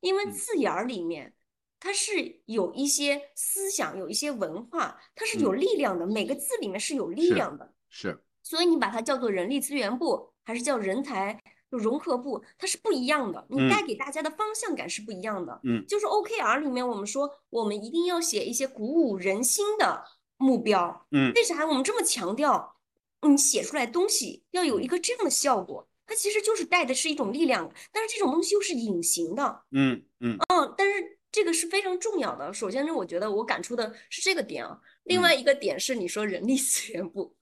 [0.00, 1.34] 因为嗯字眼儿里面
[1.80, 6.06] 它是有一些思想，有一些文化，它是有嗯力量的。
[6.06, 7.72] 每个字里面是有力量的。
[7.88, 13.46] 是所以你把它叫做人力资源部，还是叫人才融合部，它是不一样的。
[13.48, 15.60] 你嗯带给大家的方向感是不一样的。
[15.64, 20.04] 嗯就是 OKR 里面我们说，我们一定要写一些鼓舞人心的
[20.36, 21.06] 目标。
[21.12, 22.77] 嗯为啥我们这么强调？
[23.22, 29.62] 你写出来东西要有一个这样的效果，它其实就是带的是一种力量，但是这种东西又是隐形的。
[29.72, 32.52] 嗯嗯嗯，但是这个是非常重要的。
[32.52, 34.80] 首先呢，我觉得我感触的是这个点啊。
[35.04, 37.34] 另嗯外一个点是你说人力资源部，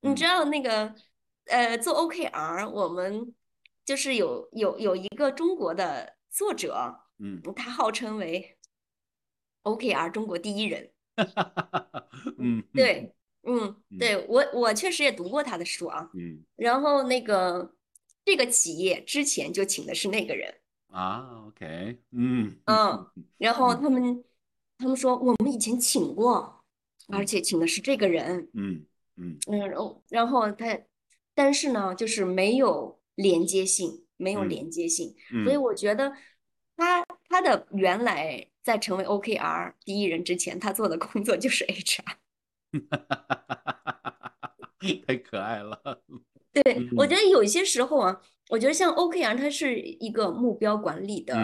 [0.00, 0.94] 你嗯知道那个
[1.46, 3.34] 呃做 OKR，我们
[3.84, 8.58] 就是有有有一个中国的作者，嗯他号称为
[9.62, 10.90] OKR 中国第一人。
[12.38, 13.14] 嗯对，
[13.44, 16.10] 嗯，嗯对我我确实也读过他的书啊。
[16.14, 17.74] 嗯然后那个
[18.24, 20.54] 这个企业之前就请的是那个人。
[20.88, 23.06] 啊 OK 嗯嗯，
[23.38, 24.24] 然后嗯他们
[24.78, 26.62] 他们说我们以前请过，
[27.08, 28.84] 而嗯且请的是这个人，嗯
[29.16, 30.78] 嗯嗯，然后然后他，
[31.34, 35.14] 但是呢，就是没有连接性，没有嗯连接性，
[35.44, 36.12] 所以嗯我觉得
[36.76, 42.16] 他他的原来在成为 OKR 第一人之前，他做的工作就是 HR。
[45.06, 45.80] 太可爱了
[46.52, 48.20] 对，我觉嗯得有一些时候啊，
[48.50, 51.34] 我觉得像 OKR 它是一个目标管理的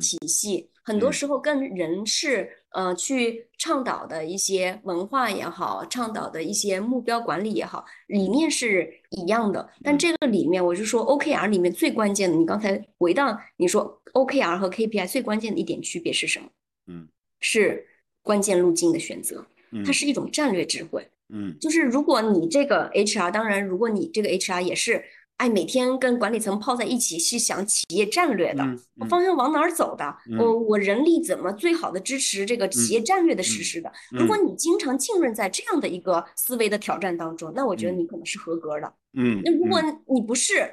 [0.00, 1.12] 体系，很多嗯。
[1.12, 9.70] 时候跟人事呃去倡导的一些文化也好，倡导的一些目标管理也好，理念是一样的。
[9.82, 9.98] 但嗯。
[9.98, 16.48] 这个里面，我就说 OKR 里面最关键的，你刚才回到你说 OKR 和 KPI 最关键的一点区别是什么？
[16.88, 17.08] 嗯。
[17.40, 17.86] 是
[18.22, 19.46] 关键路径的选择，
[19.84, 21.06] 它嗯是一种战略智慧。
[21.30, 25.02] 嗯就是如果你这个 HR，当然，如果你这个 HR 也是，
[25.38, 33.90] 哎，每天跟管理层泡在一起，去想企业战略的，嗯我嗯方向往哪儿走的，嗯我我人力怎么最好的支持这个企业战略的实施的。
[34.10, 38.92] 如果你经常浸润在这样的一个思维的挑战当中，那我觉得嗯你可能是合格的。
[39.14, 40.70] 嗯那如果嗯你不是，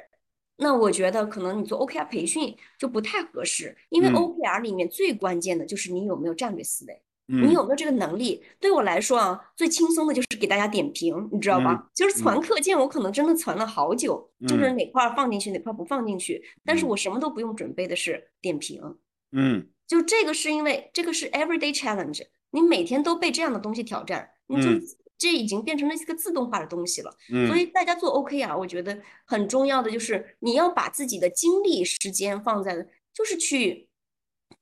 [0.58, 7.02] 那我觉得可能你做 OKR 培训就不太合适，因为嗯 OKR 里面最关键的就是你有没有战略思维。
[7.32, 8.44] 你嗯有没有这个能力？
[8.60, 11.90] 对我来说啊，最轻松的就是给大家点评，你知道吧？
[11.96, 18.82] 就是传课件，我可能真的传了好久，就是嗯哪块儿放进去，哪块儿不放进去，但是嗯我什么都不用准备的是点评。
[19.32, 22.22] 嗯就这个是因为这个是 everyday challenge，
[22.52, 24.82] 你每天都被这样的东西挑战，你就嗯
[25.18, 27.16] 这已经变成了一个自动化的东西了。
[27.32, 32.76] 嗯所以大家做 OK 啊我觉得很重要的就是你要把自己的精力、时间放在，
[33.14, 33.88] 就是去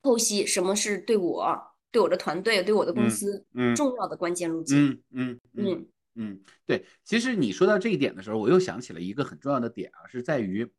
[0.01, 4.89] 剖析什么是对我、对我的团队、对我的公嗯司嗯重要的关键路径。
[4.89, 10.69] 嗯嗯嗯嗯嗯，对，其实你说到这一点的时候，我又想起了一个很重要的点啊，是在于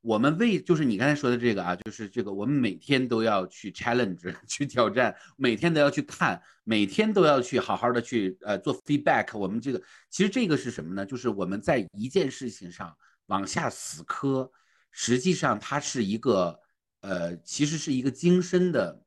[0.00, 9.36] 我们为就是你刚才说的这个啊，就是这个我们每天都要去 challenge 去挑战，每天都要去看，每天都要去好好的去呃做 feedback。
[9.38, 11.06] 我们这个其实这个是什么呢？
[11.06, 12.96] 就是我们在一件事情上
[13.26, 14.50] 往下死磕，
[14.90, 16.58] 实际上它是一个
[17.02, 19.00] 呃，其实是一个精深的，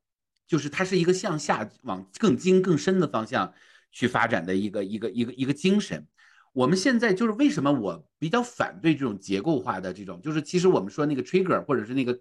[0.52, 3.54] 就是它是一个向下往更精更深的方向。
[3.94, 6.08] 去发展的一个一个一个一个精神。
[6.54, 12.18] 我们现在就是为什么我比较反对这种结构化的这种，就是其实我们说那个 trigger 或者是那个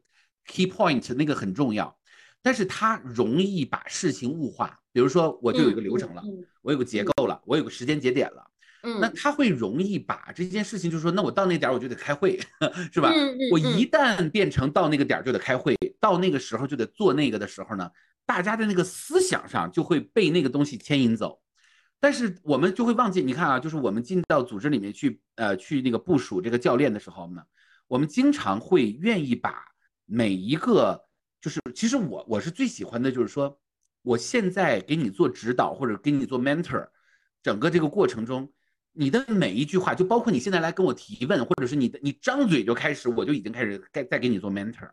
[0.47, 1.97] key point 那个很重要，
[2.43, 4.81] 但是它容易把事情物化。
[4.93, 8.51] 比如说我就有一个流程了，嗯我有个结构了，我有个时间节点了，
[8.83, 12.37] 嗯，那它会容易把这件事情，就是说，那我到那点儿我就得开会，
[12.93, 13.13] 是吧？
[13.53, 17.89] 我一旦变成到那个点儿就得开会，到那个时候就得做那个的时候呢，
[18.31, 21.41] 大家的那个思想上就会被那个东西牵引走。
[21.99, 27.43] 但是我们就会忘记，你看啊，就是我们进到组织里面去，呃，去那个部署这个教练的时候呢，
[27.89, 29.65] 我们经常会愿意把
[30.07, 31.09] 每一个，
[31.41, 33.59] 就是其实我我是最喜欢的，就是说，
[34.03, 36.87] 我现在给你做指导或者给你做 mentor，
[37.43, 38.49] 整个这个过程中，
[38.93, 44.89] 你的每一句话，就包括你现在来跟我提问，或者是你的你张嘴就开始，我就已经开始该在给你做 mentor。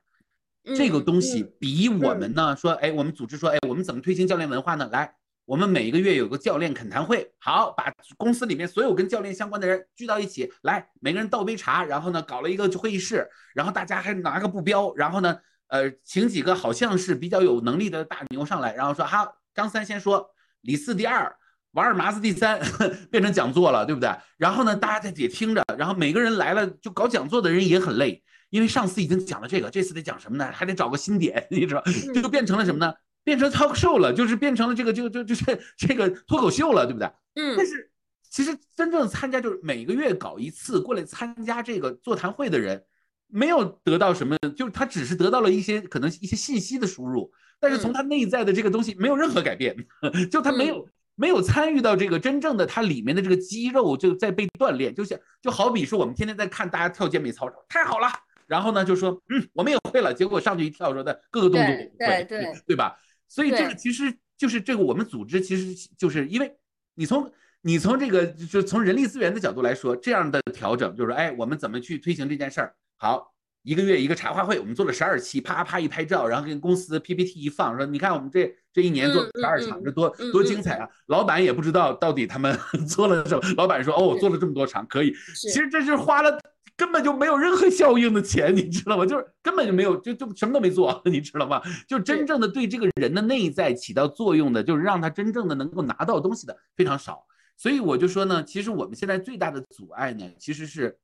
[0.75, 4.89] 这个东西比我们呢说，哎，我们组织说，哎，我们怎么推行教练文化呢？
[4.91, 5.13] 来，
[5.45, 15.37] 我们每个月有个教练恳谈会，好，把公司里面所有跟教练相关的人聚到一起，来，每个人倒杯茶，然后呢，搞了一个会议室，然后大家还拿个布标，然后呢，
[15.67, 20.29] 呃，请几个好像是比较有能力的大牛上来，然后说，哈，张三先说，
[20.61, 21.33] 李四第二，
[21.71, 22.59] 王二麻子第三，
[23.09, 24.09] 变成讲座了，对不对？
[24.37, 28.21] 然后呢，大家在底下听着，然后每个人来了，就搞讲座的人也很累。
[28.49, 30.51] 因为上次已经讲了这个，这次得讲什么呢？
[30.51, 31.83] 还得找个新点，你知道，
[32.13, 32.93] 这就变成了什么呢？
[33.23, 35.43] 变成 talk show 了，就是变成了这个，就就就是
[35.77, 37.11] 这个脱口秀了，对不对？
[37.35, 37.55] 嗯。
[37.57, 37.91] 但是
[38.29, 42.81] 其实真正参加就是每个月搞一次过来参加这个座谈会的人，
[43.27, 47.29] 没有得到什么，就是他只是得到了一些可能一些信息的输入，
[47.59, 49.75] 但是从他内在的这个东西没有任何改变，
[50.31, 58.07] 就他没有没有参与到这个真正的他里面的这个肌肉就在被锻炼，就像就好比是我们天天在看大家跳健美操，太好了。
[58.47, 60.13] 然后呢，就说嗯，我们也会了。
[60.13, 62.97] 结果上去一跳，说的各个动作对对对对吧？
[63.27, 66.55] 所以这个其实就是这个我们组织，其实就是因为
[66.95, 67.29] 你从
[67.61, 72.73] 你从这个就从人力资源的角度来说，这样的调整就是哎，我们怎么去推行这件事儿？
[72.95, 73.33] 好，
[73.63, 80.87] 一个月一个茶话会，我们做了十二期，啪啪一拍照，然后跟公司 PPT 一放，说你看我们这这一年做十二场，这多多精彩啊！
[81.07, 85.13] 老板也不知道到底他们 做了什么，老板说哦，我做了这么多场，可以。
[85.35, 86.39] 其实这是花了。
[86.77, 89.03] 根本就没有任何效应的钱，你知道吗？
[89.03, 91.59] 就是根本就没有，就就什么都没做， 你知道吗？
[91.87, 97.25] 就真正的对这个人的内在起到作用的，就是让他真正的能够拿到东西的非常少。
[97.57, 100.95] 所以我就说呢，其实我们现在最大的阻碍呢，其实是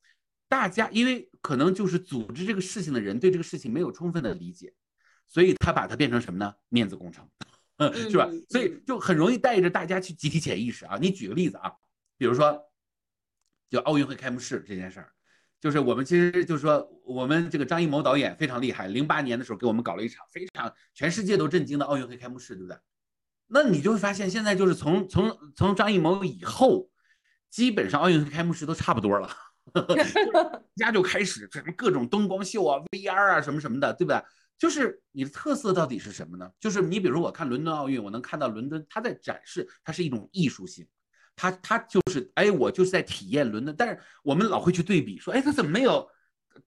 [0.47, 4.71] 大家，因为可能就是组织这个事情的人对这个事情没有充分的理解，
[5.25, 6.53] 所以他把它变成什么呢？
[6.69, 7.27] 面子工程，
[7.93, 8.29] 是吧？
[8.51, 10.99] 所以就很容易带着大家去集体潜意识啊。
[11.01, 11.73] 你举个例子啊，
[12.19, 12.61] 比如说
[13.71, 15.09] 就奥运会开幕式这件事儿。
[15.63, 22.77] 就是我们其实就是说，我们这个张艺谋导演非常厉害，零八年的时候给我们搞了一场非常全世界都震惊的奥运会开幕式，对不对？
[23.47, 26.89] 那你就会发现，现在就是从从从张艺谋以后，
[27.49, 29.29] 基本上奥运会开幕式都差不多了，
[30.75, 34.21] 家就开始什么各种灯光秀啊、VR 啊什么什么的，对不对？
[34.57, 36.51] 就是你的特色到底是什么呢？
[36.59, 40.85] 就是你比如我看伦敦奥运，我能看到伦敦它在展示，它是一种艺术性。
[41.35, 46.07] 他他就是哎，我就是在体验伦敦，但是我们老会去对比，说哎，他怎么没有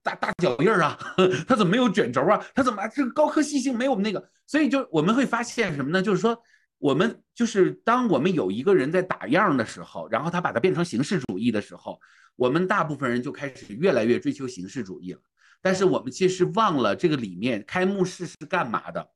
[0.03, 0.97] 大大脚印儿啊？
[1.47, 2.45] 他怎么没有卷轴啊？
[2.53, 4.29] 他怎么这个高科技性没有我们那个？
[4.45, 6.01] 所以就我们会发现什么呢？
[6.01, 6.37] 就是说，
[6.77, 11.99] 我们就是当我们有一个人在打样的时候，然后他把它变成形式主义的时候，
[12.35, 15.19] 我们大部分人就开始越来越追求形式主义了。
[15.61, 19.09] 但是我们其实忘了这个里面开幕式是干嘛的？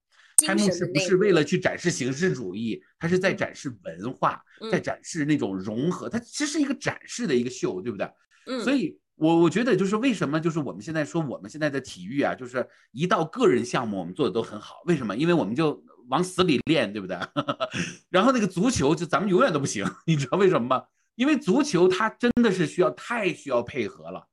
[0.45, 6.09] 开幕式不是为了去展示形式主义，它是在展示文化，在展示那种融合。
[6.09, 8.09] 它其实是一个展示的一个秀，对不对？
[8.47, 8.63] 嗯。
[8.63, 14.81] 所以，我我觉得就是为什么就是我们现在说我们现在的体育啊，就是一到个人项目我们做的都很好。
[14.85, 15.15] 为什么？
[15.15, 17.17] 因为我们就往死里练，对不对？
[18.09, 20.83] 然后那个足球就咱们永远都不行，你知道为什么吗？
[21.15, 24.25] 因为足球它真的是需要太需要配合了。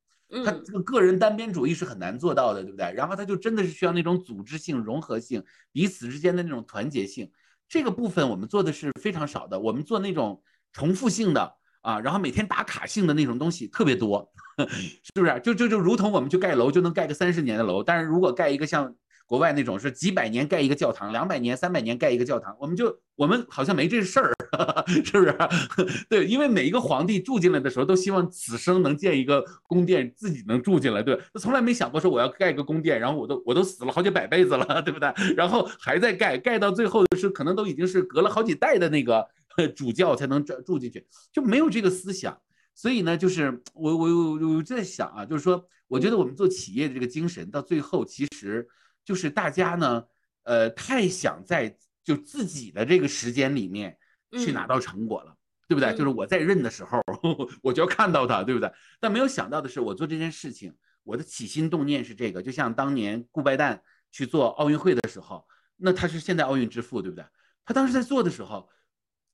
[0.45, 2.93] 他这个个人单边主义是很难做到的，对不对？
[2.95, 7.31] 然后他就真的是需要那种组织性、融合性、彼此之间的那种团结性。
[7.69, 9.59] 这个部分我们做的是非常少的。
[9.59, 14.31] 我们做那种重复性的啊，然后每天打卡性的那种东西特别多，
[15.03, 15.41] 是不是？
[15.43, 17.83] 就就就如同我们去盖楼，就能盖个三十年的楼。
[17.83, 18.95] 但是如果盖一个像……
[19.29, 24.33] 国外那种是几百年盖一个教堂，两百年、三百年盖一个教堂，我们就我们好像没这事儿，
[25.05, 25.37] 是不是？
[26.09, 35.13] 对，因为每一个皇帝住进来的时候都希望此生能建一个宫殿，自己能住进来，对，他从来没想过说我要盖个宫殿，然后我都我都死了好几百辈子了，对不对？
[35.37, 39.29] 然后还在盖，盖到最后是可能都已经是隔了好几代的那个
[39.77, 42.35] 主教才能住住进去，就没有这个思想。
[42.75, 48.67] 所以呢，就是我我我我在想啊，就是说，我觉得我们做企业的这个精神到最后其实。
[49.09, 50.05] 就是大家呢，
[50.43, 53.97] 呃，太想在就自己的这个时间里面
[54.33, 55.35] 去拿到成果了，
[55.67, 55.95] 对不对？
[55.95, 57.03] 就是我在任的时候，
[57.65, 58.71] 我就要看到它，对不对？
[59.01, 63.81] 但没有想到的是，我做这件事情，我的起心动念是这个，就像当年顾拜旦
[64.13, 65.47] 去做奥运会的时候，
[65.79, 67.25] 那他是现在奥运之父，对不对？
[67.65, 68.69] 他当时在做的时候，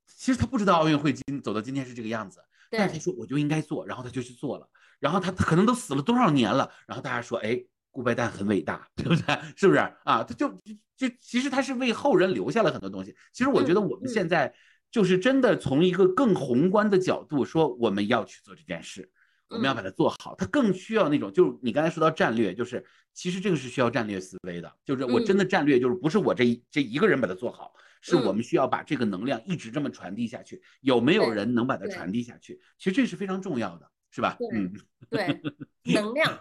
[0.07, 2.39] 其实他不知道奥运会今走到今天是这个样子，
[2.71, 4.69] 但是他说我就应该做，然后他就去做了，
[5.01, 7.65] 然后他可能都死了多少年了，然后大家说，哎。
[7.95, 9.39] 顾拜旦很伟大， 对不对？
[9.57, 10.25] 是不是啊？
[10.25, 10.49] 他就
[10.97, 13.15] 就其实他是为后人留下了很多东西。
[13.33, 14.53] 其实我觉得我们现在
[14.91, 19.09] 就是真的从一个更宏观的角度说，我们要去做这件事，
[19.49, 20.35] 我们要把它做好。
[20.37, 24.73] 它更需要那种，就是你刚才说到战略，就是其实这个是需要战略思维的。
[24.85, 32.61] 就是我真的战略就是不是我这一这一个人把它做好，是我们需要把这个能量一直这么传递下去，有没有人能把它传递下去？
[32.79, 34.37] 其实这是非常重要的，是吧？
[34.53, 34.73] 嗯，
[35.11, 35.41] 对，
[35.95, 36.39] 能量，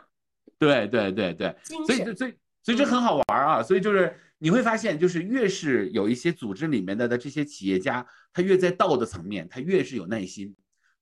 [0.65, 1.55] 对对对对，
[1.85, 2.33] 所以所以
[2.63, 3.63] 所以这很好玩啊！
[3.63, 10.55] 所以就是你会发现，就是越是有一些组织里面的的这些企业家，他越在道德层面，他越是有耐心。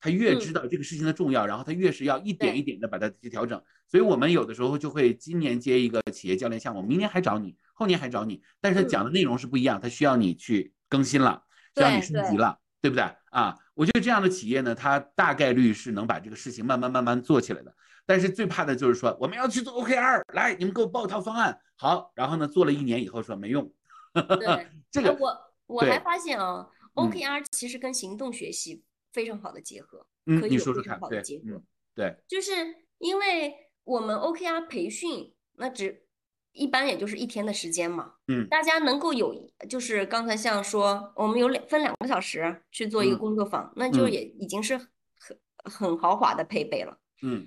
[0.04, 3.62] 他越知道这个事情的重要，然后他越是要一点一点的把它去调整。
[3.88, 11.44] 所以，我们有的时候就会今年接一个企业教练项目，明年还找你，后年还找你，但是他讲的内容是不一样，他需要你去更新了，
[11.76, 13.56] 需要你升级了，对不对啊？
[13.76, 17.72] 我觉得这样的企业呢，它大概率是能把这个事情慢慢慢慢做起来的。
[18.06, 23.72] 但是最怕的就是说，我们要去做 OKR，来，你们给我报一套方案，好，然后呢，做了一年以后说没用。
[24.14, 25.38] 对， 这个我
[25.68, 28.84] 我还发现啊，OKR 其实跟行动学习。
[29.14, 30.08] 非常好的结合，
[30.40, 31.62] 可以有非常好的结合。
[31.94, 32.54] 对，就是
[32.98, 36.06] 因为我们 OKR 培训，那只
[36.54, 38.14] 一般也就是一天的时间嘛。
[38.30, 39.36] 嗯，大家能够有，
[39.68, 46.98] 就是刚才像说，我们有两分两个小时去做一个工作坊，那就也已经是很很豪华的配备了。
[47.22, 47.46] 嗯，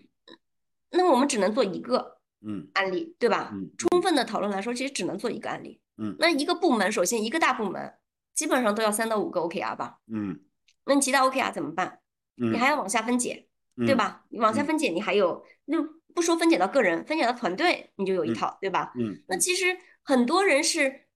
[0.95, 3.51] 那我们只能做一个嗯案例，对吧？
[3.53, 5.80] 嗯，充分的讨论来说，其实只能做一个案例。
[5.99, 7.95] 嗯，那一个部门，首先一个大部门
[8.34, 9.99] 基本上都要三到五个 OKR 吧。
[10.12, 10.40] 嗯。
[10.86, 12.01] 那你其他 OKR 怎么办？
[12.36, 13.47] 你还要往下分解，
[13.86, 14.24] 对吧？
[14.28, 15.78] 你往下分解，你还有那
[16.14, 18.92] 不说分解到个人，分解到团队，你就有一套，对吧？
[18.99, 19.22] 嗯。
[19.28, 21.07] 那其实很多人是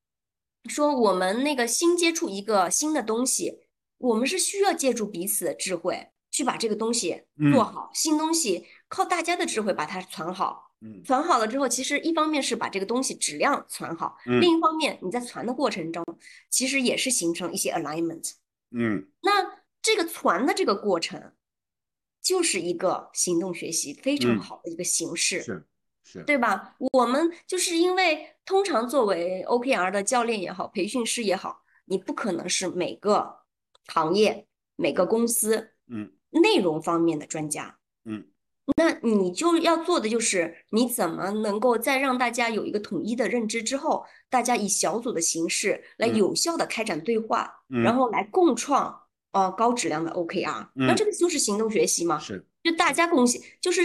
[0.68, 3.60] 说，我们那个新接触一个新的东西，
[3.98, 7.90] 我们是需要借助彼此的智慧去把这个东西做好。
[7.92, 14.40] 新东西靠大家的智慧把它传好，嗯，传好了之后，其实一方面是把这个东西质量传好，嗯。
[14.40, 16.04] 另一方面你在传的过程中，
[16.48, 18.32] 其实也是形成一些 alignment。
[18.70, 21.32] 嗯，那这个传的这个过程，
[22.20, 25.64] 就是一个行动学习非常好的一个形式，是
[26.04, 26.76] 是，对吧？
[26.92, 33.40] 我们就是因为通常作为 OKR 的教练也好，培训师也好，你不可能是每个
[33.86, 38.26] 行业、每个公司，嗯，内容方面的专家，嗯，
[38.76, 47.54] 那你就要做的就是你怎么能够在让大家有一个统一的认知之后，大家以小组的形式来有效的开展对话。
[47.68, 48.98] 然后来共创
[49.32, 52.18] 呃高质量的 OKR，那这个就是行动学习嘛？
[52.18, 53.82] 是，就大家贡献，就是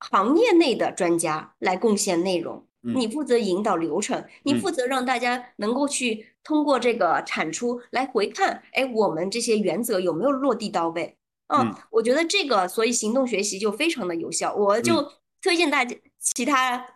[0.00, 11.16] 行业内的专家来贡献内容，你负责引导流程，你负责让大家能够去通过这个产出来回看，哎，我们这些原则有没有落地到位？
[11.48, 16.86] 嗯，我觉得这个所以行动学习就非常的有效，我就推荐大家其他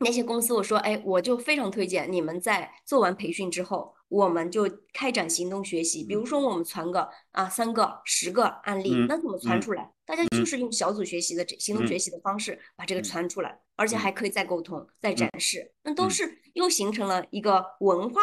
[0.00, 3.94] 那些公司，我说，哎，我就非常推荐你们在做完培训之后。
[4.08, 9.90] 我们就开展行动学习，比如说我们传个啊三个、十个案例，那怎么传出来？
[10.04, 18.20] 大家就是用小组学习的这行动学习的方式把这个传出来，而且还可以再沟通、再展示，那都是又形成了一个文化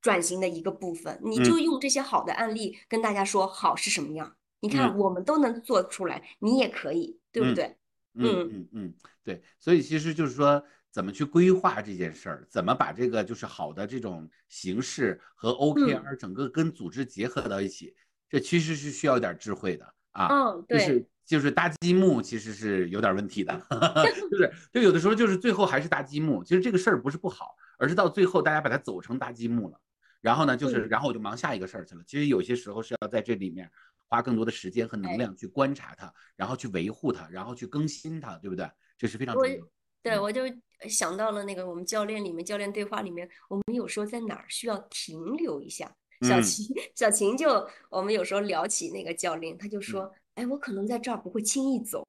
[0.00, 1.20] 转型的一个部分。
[1.22, 7.76] 你就用这些好的案例跟大家说好是什么样，你看我们都能做出来，你也可以，对不对？
[8.14, 10.62] 嗯嗯嗯，对，所以其实就是说。
[10.90, 12.46] 怎么去规划这件事儿？
[12.50, 17.94] 怎么把这个就是好的这种形式和 OKR 整个跟组织结合到一起？
[18.28, 20.28] 这其实是需要一点智慧的啊。
[20.28, 23.52] 嗯，对，就是就是搭积木其实是有点问题的
[24.30, 26.42] 就是就有的时候就是最后还是搭积木。
[26.42, 29.78] 其实这个事儿不是不好，而是到最后大家把它走成搭积木了。
[30.22, 32.02] 然后呢，就是然后我就忙下一个事儿去了。
[32.04, 33.70] 其实有些时候是要在这里面
[34.08, 38.68] 花更多的时间和能量去观察它，然后去维护它，然后去更新它，对不对？
[38.96, 39.56] 这是非常重要。
[40.02, 40.42] 对，我就
[40.88, 45.92] 想到了那个我们教练里面教练对话里面，我们有时候在哪儿需要停留一下。
[46.22, 52.04] 小琴，小琴就我们有时候聊起那个教练，他就说：“哎，我可能在这儿不会轻易走，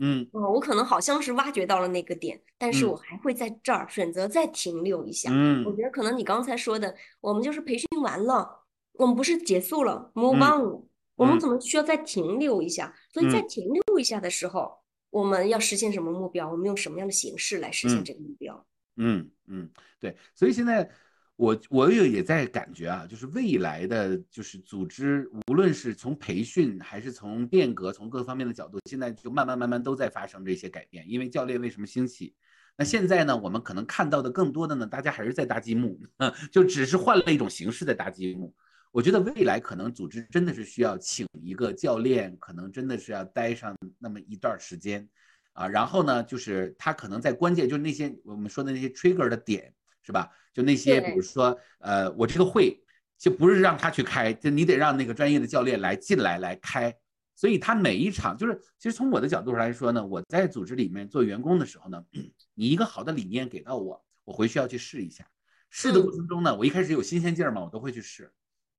[0.00, 10.82] 嗯，我可能好像是挖掘到了那个点，但是我还会在这儿选择再停留一下。”嗯，我觉得可能你刚才说的，我们就是培训完了，我们不是结束了，move on，
[11.16, 14.82] 我们怎么需要再停留一下，所以在停留一下的时候。
[15.10, 16.50] 我们要实现什么目标？
[16.50, 18.66] 我们用什么样的形式来实现这个目标？
[18.96, 20.16] 嗯嗯，对。
[20.34, 20.90] 所以现在
[21.36, 31.08] 我我也也在感觉啊，就是未来的就是组织，无论是从培训还是从变革，从各方面的角度，现在就慢慢慢慢都在发生这些改变。
[31.08, 32.34] 因为教练为什么兴起？
[32.76, 35.96] 那现在呢，我们可能看到的更多的呢，大家还是在搭积木，
[36.50, 38.52] 就只是换了一种形式在搭积木。
[38.94, 45.08] 我觉得未来可能组织真的是需要请一个教练，可能真的是要待上那么一段时间，
[45.52, 50.30] 啊，然后呢，就是他可能在关键，就是那些我们说的那些 trigger 的点，是吧？
[50.52, 52.80] 就那些，比如说，呃，我这个会
[53.18, 56.94] 就不是让他去开，就你得让那个专业的教练来进来来开。
[57.34, 62.00] 所以他每一场，就是其实从我的角度上来说呢，我在组织里面做员工的时候呢，
[62.54, 65.26] 你一个好的理念给到我，我回去要去试一下，
[65.68, 68.32] 试的过程中呢，我一开始有新鲜劲儿嘛，我都会去试。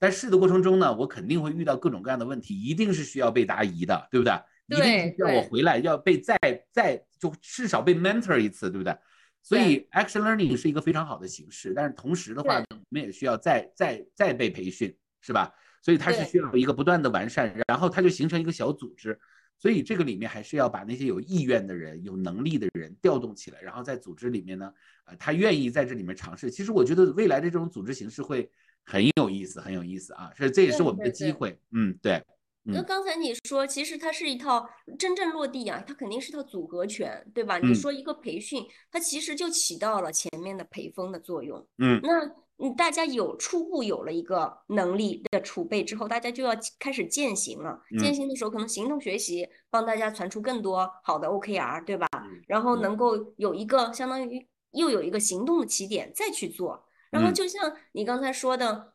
[0.05, 4.33] 在试的过程中呢，我肯定会遇到各种各样的问题，一定是需要被答疑的，对不对？
[4.67, 6.37] 一定是需要我回来要被再
[6.71, 8.95] 再就至少被 mentor 一次，对不对？
[9.41, 15.51] 所以 action learning 是一个非常好的形式，但是同时的话呢，我们也需要再再再被培训，是吧？
[15.81, 19.19] 所以它是需要一个不断的完善，然后它就形成一个小组织。
[19.57, 24.73] 所以这个里面还是要把那些有意愿的人、有能力的人调动起来，然后在组织里面呢，
[25.05, 26.51] 呃，他愿意在这里面尝试。
[26.51, 28.51] 其实我觉得未来的这种组织形式会
[28.85, 30.31] 很有意思，很有意思啊！
[30.37, 31.59] 所以这也是我们的机会。
[31.71, 32.23] 嗯，对。
[32.67, 34.67] 那刚才你说，其实它是一套
[34.97, 37.59] 真正落地啊，它肯定是套组合拳，对吧？
[37.59, 41.63] 你说一个培训，它其实就起到了前面的培风的作用。
[41.77, 42.25] 嗯，那
[42.57, 47.79] 嗯，大家有初步有了一个能力的储备之后，大家就要开始践行了。
[47.99, 52.07] 践行的时候，可能行动学习帮大家传出更多好的 OKR，对吧？
[52.47, 56.84] 然后能够有一个相当于又有一个行动的起点再去做。
[57.11, 58.93] 然后就像你刚才说的。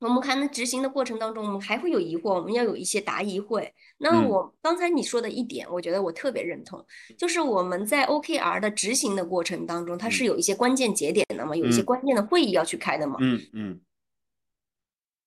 [0.00, 3.72] 我们看那执行的过程当中，我们还会有疑惑，我们要有一些答疑会。
[3.98, 6.84] 那我刚才你说的一点，我觉得我特别认同，
[7.16, 13.16] 就是我们在 OKR 的执行的过程当中，它是有一些关键节点的嘛，有一些关键的会议要去开的嘛。
[13.20, 13.80] 嗯嗯。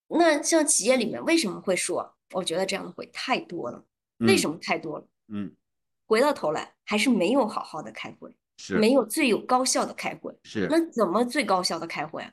[0.09, 2.13] 那像企业里面为什么会说？
[2.33, 3.85] 我觉得这样的会太多了。
[4.17, 5.07] 为什么太多了？
[5.29, 5.55] 嗯。
[6.05, 10.33] 回到头来，还是没有好好的开会，是没有最有高效的开会。
[10.43, 10.67] 是。
[10.69, 12.31] 那怎么最高效的开会啊？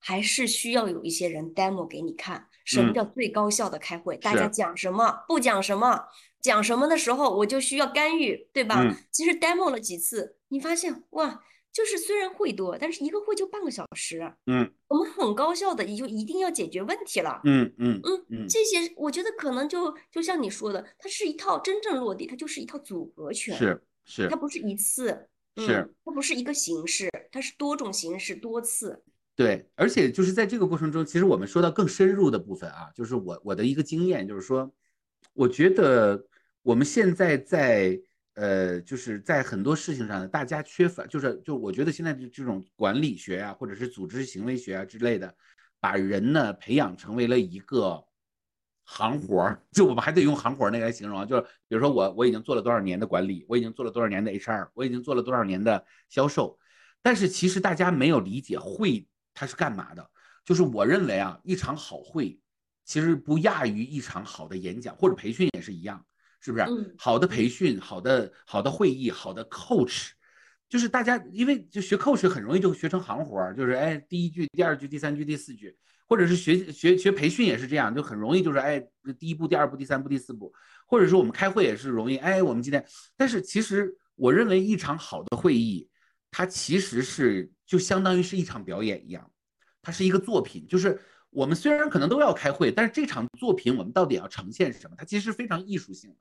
[0.00, 4.16] 还是需要有一些人 demo 给你看，什么叫最高效的开会？
[4.18, 6.04] 大家讲什么，不讲什么，
[6.40, 8.80] 讲什么的时候我就需要干预，对吧？
[9.10, 11.42] 其实 demo 了几次，你发现哇，
[11.72, 18.00] 就是虽然会多，但是一个会就半个小时，嗯，我们很高效的，也就一定要解决问题了，嗯嗯
[18.30, 25.28] 嗯，这些我觉得可能就就像你说的，它是一套真正落地，它就是一套组合拳，是是，它不是一次，
[25.58, 29.02] 是它不是一个形式，它是多种形式多次。
[29.34, 34.72] 对，而且就是在这个过程中，其实我们说到更深入的部分啊，就是我我的一个经验，就是说，
[35.32, 36.26] 我觉得
[36.62, 38.00] 我们现在在
[38.34, 45.32] 呃，就是在很多事情上呢，大家缺乏，就是就我觉得现在这种管理学啊，或者是组织行为学啊之类的，
[45.78, 48.04] 把人呢培养成为了一个
[48.90, 56.58] 行活儿，就我们还得用行活儿那个来形容啊，就是比如说我我已经做了多少年的管理，我已经做了多少年的 HR，我已经做了多少年的销售，
[57.02, 59.06] 但是其实大家没有理解会。
[59.40, 60.10] 它是干嘛的？
[60.44, 62.40] 就是我认为啊，一场好会
[62.84, 66.04] 其实不亚于一场好的演讲或者培训也是一样，
[66.40, 66.64] 是不是？
[66.98, 70.08] 好的培训、好的好的会议、好的 coach，
[70.68, 75.76] 就是大家因为就学 coach 很容易就学成行活儿，就是哎第一句、第二句、第三句、第四句，
[76.08, 78.82] 或者是学学学培训也是这样，就很容易就是哎
[79.18, 80.52] 第一步、第二步、第三步、第四步，
[80.86, 82.84] 或者说我们开会也是容易哎我们今天，
[83.16, 85.88] 但是其实我认为一场好的会议。
[86.30, 89.32] 它其实是就相当于是一场表演一样，
[89.80, 90.66] 它是一个作品。
[90.68, 91.00] 就是
[91.30, 94.94] 我们虽然可能都要开会，但是这场作品我们到底要呈现什么？
[94.98, 96.16] 它其实非常艺术性的。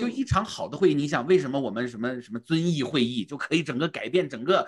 [0.00, 4.66] 就一场好的会议，你想为什么我们什么什么遵义会议就可以整个改变整个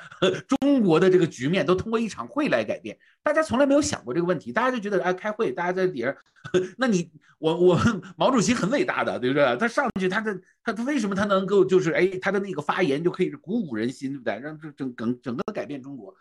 [0.48, 2.98] 中国的这个局面，都通过一场会来改变？
[3.22, 6.16] 大家从来没有想过这个问题，大家就觉得哎开会，大家在底下，
[6.76, 7.80] 那你我我
[8.16, 9.56] 毛主席很伟大的，对不对？
[9.58, 14.38] 他上去他的他他为什么他能够就是哎他的那个发言就可以鼓舞人心，对不对？
[14.40, 16.14] 让这整整整个改变中国。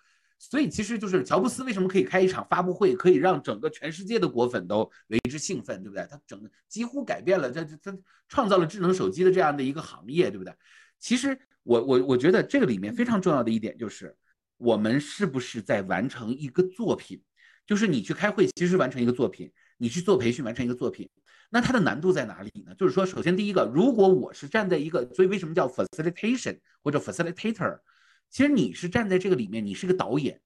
[0.43, 6.03] 所以其实就是乔布斯为什么可以开一场发布会，可以让整个全世界的果粉都为之兴奋，对不对？
[6.09, 7.95] 他整个几乎改变了，他他
[8.27, 10.51] 创造了智能手机的这样的一个行业，对不对？
[10.97, 14.17] 其实我我我觉得这个里面非常重要的一点就是，
[14.57, 17.21] 我们是不是在完成一个作品？
[17.67, 21.07] 就是你去开会，其实完成一个作品；你去做培训，完成一个作品。
[21.51, 22.73] 那它的难度在哪里呢？
[22.75, 27.77] 就是说，首先第一个，如果我是站在一个，所以为什么叫 facilitation 或者 facilitator？
[28.31, 30.39] 其实你是站在这个里面，你是个导演，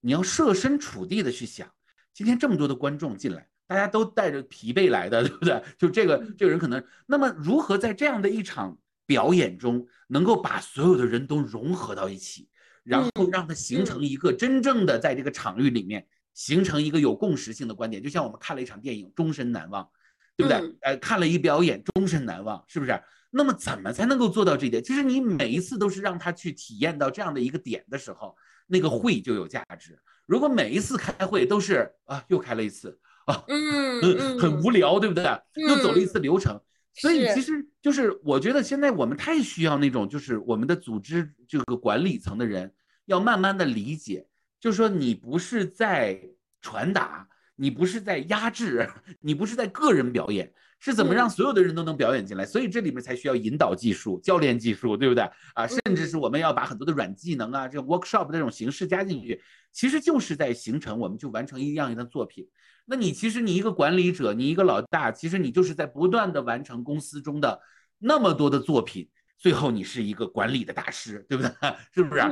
[0.00, 1.70] 你要设身处地的去想，
[2.12, 5.62] 今天这么多的观众进来，大家都带着疲惫来的，对不对？
[5.78, 12.48] 就这个这个人可能，那么如何在这样的一场表演中，能够把所有的人都融合到一起，
[12.82, 16.04] 然后让它形成一个真正的在这个场域里面
[16.34, 19.88] 形成一个有共识性的观点，就像我们看了一场电影，终身难忘，
[20.36, 20.76] 对不对？
[20.80, 23.00] 呃，看了一表演，终身难忘，是不是？
[23.30, 24.82] 那么怎么才能够做到这一点？
[24.82, 28.34] 就是你每一次都是让他去体验到这样的一个点的时候，
[28.66, 29.98] 那个会就有价值。
[30.26, 35.24] 如果每一次开会都是啊，又开了一次啊，嗯，很无聊，对不对？
[35.54, 36.58] 又走了一次流程。
[36.94, 42.72] 所以其实就是我觉得现在我们太需要那种，就是我们的组织这个管理层的人
[43.04, 44.26] 要慢慢的理解，
[44.58, 46.20] 就是说你不是在
[46.60, 48.88] 传达，你不是在压制，
[49.20, 50.52] 你不是在个人表演。
[50.80, 52.46] 是怎么让所有的人都能表演进来？
[52.46, 55.66] 所以这里面才需要引导技术、教练技术，对不对啊？
[55.66, 59.42] 甚至是我们要把很多的软技能啊，这种 workshop 这种形式加进去，
[59.72, 62.46] 其实就是在形成我们就完成一样一样的作品。
[62.86, 67.60] 那你其实你一个管理者，你一个老大，其实你就是在不断的完成公司中的
[67.98, 69.08] 那么多的作品。
[69.38, 71.50] 最后你是一个管理的大师，对不对？
[71.94, 72.22] 是不是？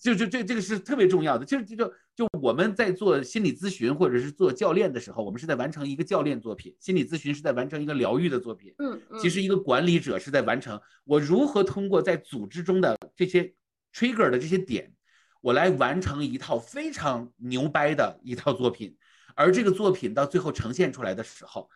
[0.00, 1.44] 就就这这个是特别重要的。
[1.44, 8.72] 就就就就我们在做心理咨询或者是做教练的时候，我们是在完成一个教练作品；心理咨询是在完成一个疗愈的作品。
[8.78, 9.18] 嗯嗯。
[9.18, 13.52] 其实一个管理者是在完成我如何通过在组织中的这些
[13.92, 14.92] trigger 的这些点，
[15.40, 18.96] 我来完成一套非常牛掰的一套作品。
[19.34, 21.68] 而这个作品到最后呈现出来的时候，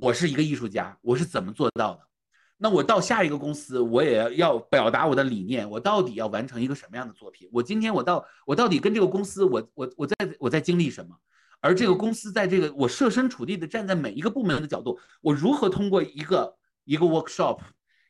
[0.00, 2.00] 我是一个艺术家，我是怎么做到的？
[2.56, 5.68] 那我到下一个公司，我也要表达我的理念。
[5.68, 7.48] 我到底要完成一个什么样的作品？
[7.52, 11.16] 我今天我到我到底跟这个公司，我我我在我在经历什么？
[11.60, 16.54] 而这个公司在这个我设身处地的站在每一个部门的角度，我如何通过一个
[16.84, 17.58] 一个 workshop，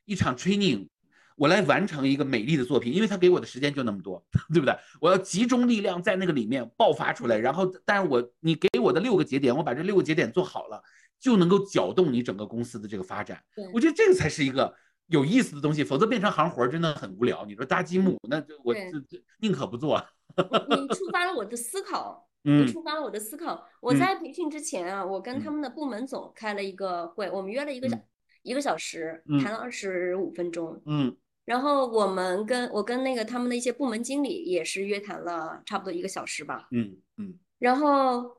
[0.04, 0.88] 一场 training，
[1.36, 2.92] 我来完成一个美丽的作品？
[2.92, 4.76] 因为他给我的时间就那么多， 对不对？
[5.00, 10.82] 我要集中力量在那个里面爆发出来，然后，但是我你给我的六个节点，我把这六个节点做好了。
[11.24, 13.42] 就能够搅动你整个公司的这个发展，
[13.72, 14.74] 我觉得这个才是一个
[15.06, 17.46] 有意思的东西，否则变成行活真的很无聊。
[17.46, 20.04] 你说搭积木，那我这这宁可不做。
[20.36, 23.66] 你触发了我的思考， 你触发了我的思考。
[23.80, 27.98] 我在培训之前啊，我跟他们的部门总开了一个会，我们约了一个小
[28.42, 30.78] 一个小时，谈了二十五分钟。
[30.84, 36.68] 嗯，然后我们跟我跟那个他们的一些部门经理也是约谈了差不多一个小时吧。
[36.70, 38.36] 嗯嗯，然后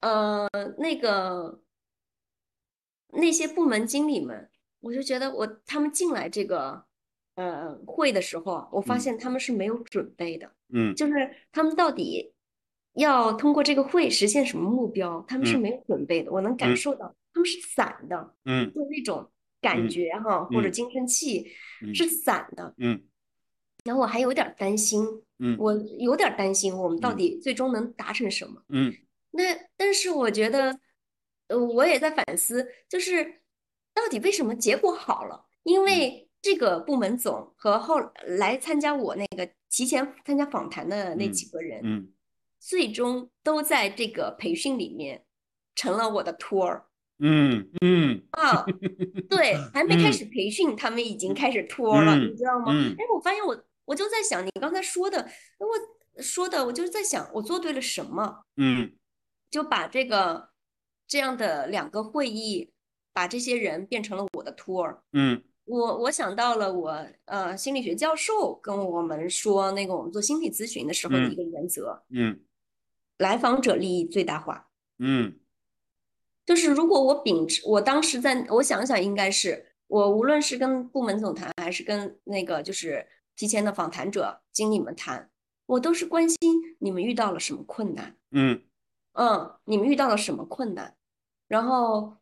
[0.00, 0.48] 呃
[0.78, 1.60] 那个。
[3.10, 6.84] 那些部门经理们，我就觉得我他们进来这个
[7.36, 11.12] 呃会的时候，我发现他们是没有准备的，嗯，就是
[11.50, 12.34] 他们到底
[12.92, 19.30] 要通过这个会实现什么目标，他们是没有准备的，我能感受到他们是散的，嗯，就那种
[19.62, 21.46] 感觉哈，或者精神气
[21.94, 23.02] 是散的，嗯，
[23.84, 25.02] 然后我还有点担心，
[25.38, 28.92] 嗯，我有点担心我们到底最终能达成什么，嗯，
[29.30, 29.42] 那
[29.78, 30.78] 但是我觉得。
[31.48, 33.40] 呃，我也在反思，就是
[33.94, 35.46] 到底为什么结果好了？
[35.64, 38.00] 因为这个部门总和后
[38.38, 42.08] 来参加我那个提前参加访谈的那几个人，嗯，
[42.60, 45.24] 最终都在这个培训里面
[45.74, 46.86] 成了我的托儿。
[47.18, 48.64] 嗯嗯啊，
[49.28, 52.72] 对，还没开始培训，他们已经开始托了，你知道吗？
[52.72, 58.44] 哎，我发现我我就在想，你刚才说的，我说的，我就是在想，我做对了什么？
[58.56, 58.92] 嗯，
[59.50, 60.50] 就把这个。
[61.08, 62.70] 这样的两个会议，
[63.14, 65.02] 把这些人变成了我的托儿。
[65.12, 72.04] 嗯，我我想到了我呃心理学教授跟我们说，那个我们做心理咨询的时候的一个原则。
[72.10, 72.38] 嗯，
[73.16, 74.68] 来访者利益最大化。
[74.98, 75.38] 嗯，
[76.44, 85.30] 就是如果我秉持，我当时在我想想，应该是我无论是跟部门总谈，还是跟那个就是提前的访谈者经理们谈，
[85.64, 86.38] 我都是关心
[86.80, 88.14] 你们遇到了什么困难。
[88.32, 88.62] 嗯
[89.12, 90.94] 嗯，你们遇到了什么困难？
[91.48, 92.14] 然后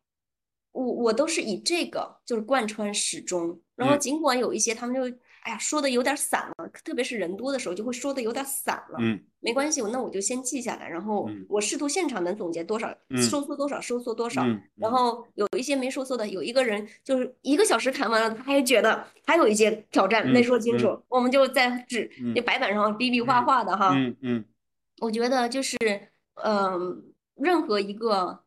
[0.71, 8.97] 我我都是以这个就是贯穿始终，然后尽管有一些他们就哎呀说的有点散了，特别是人多的时候就会说的有点散了。
[8.99, 14.45] 嗯，没关系，那我就先记下来，然后我试图现场能总结多少收缩多少收缩多少。
[14.75, 23.93] 然后有一些没收缩的，有一个人就是一个小时谈完了，他还觉得还有一些挑战没说清楚，我们就在纸那白板上比比划划的哈。
[23.95, 24.45] 嗯嗯，
[24.99, 25.77] 我觉得就是
[26.43, 27.03] 嗯，
[27.35, 28.43] 任何一个。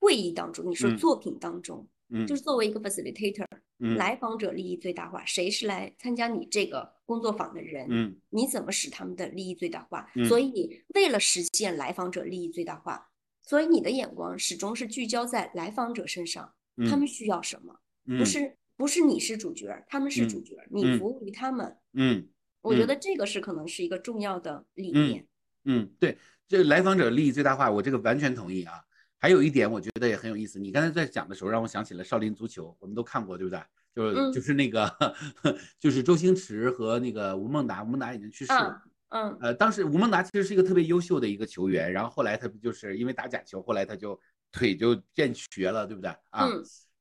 [0.00, 3.46] 会议当中，你说作品当中，嗯，就是作为一个 facilitator，
[3.78, 10.10] 嗯，来访者利益最大化，谁是来参加你这个工作坊的人，嗯，你怎么使他们的利益最大化？
[10.26, 13.10] 所以为了实现来访者利益最大化，
[13.42, 16.52] 所以你的眼光始终是聚焦在来访者身上，
[16.88, 17.78] 他们需要什么？
[18.18, 21.76] 不是不是你是主角，他们是主角，你服务于他们。
[21.92, 22.26] 嗯，
[22.62, 25.26] 我觉得这个是可能是一个重要的理念。
[25.64, 26.16] 嗯，对，
[26.48, 28.82] 这来访者利益最大化，我这个完全同意啊。
[29.20, 30.58] 还有一点，我觉得也很有意思。
[30.58, 33.62] 你刚才在讲的时候，让我想起了少林足球，我们都看过，对不对？
[33.94, 34.90] 就是就是那个，
[35.78, 38.82] 就是周星驰和那个吴孟达，吴孟达已经去世了。
[39.10, 39.36] 嗯。
[39.42, 44.18] 呃，当时吴孟达其实是一个特别优秀的一个球员，然后后来他不就是因为打假球，后来他就
[44.50, 46.10] 腿就变瘸了，对不对？
[46.30, 46.48] 啊。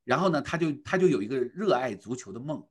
[0.04, 2.68] 然后呢，他就他就有一个热爱足球的梦，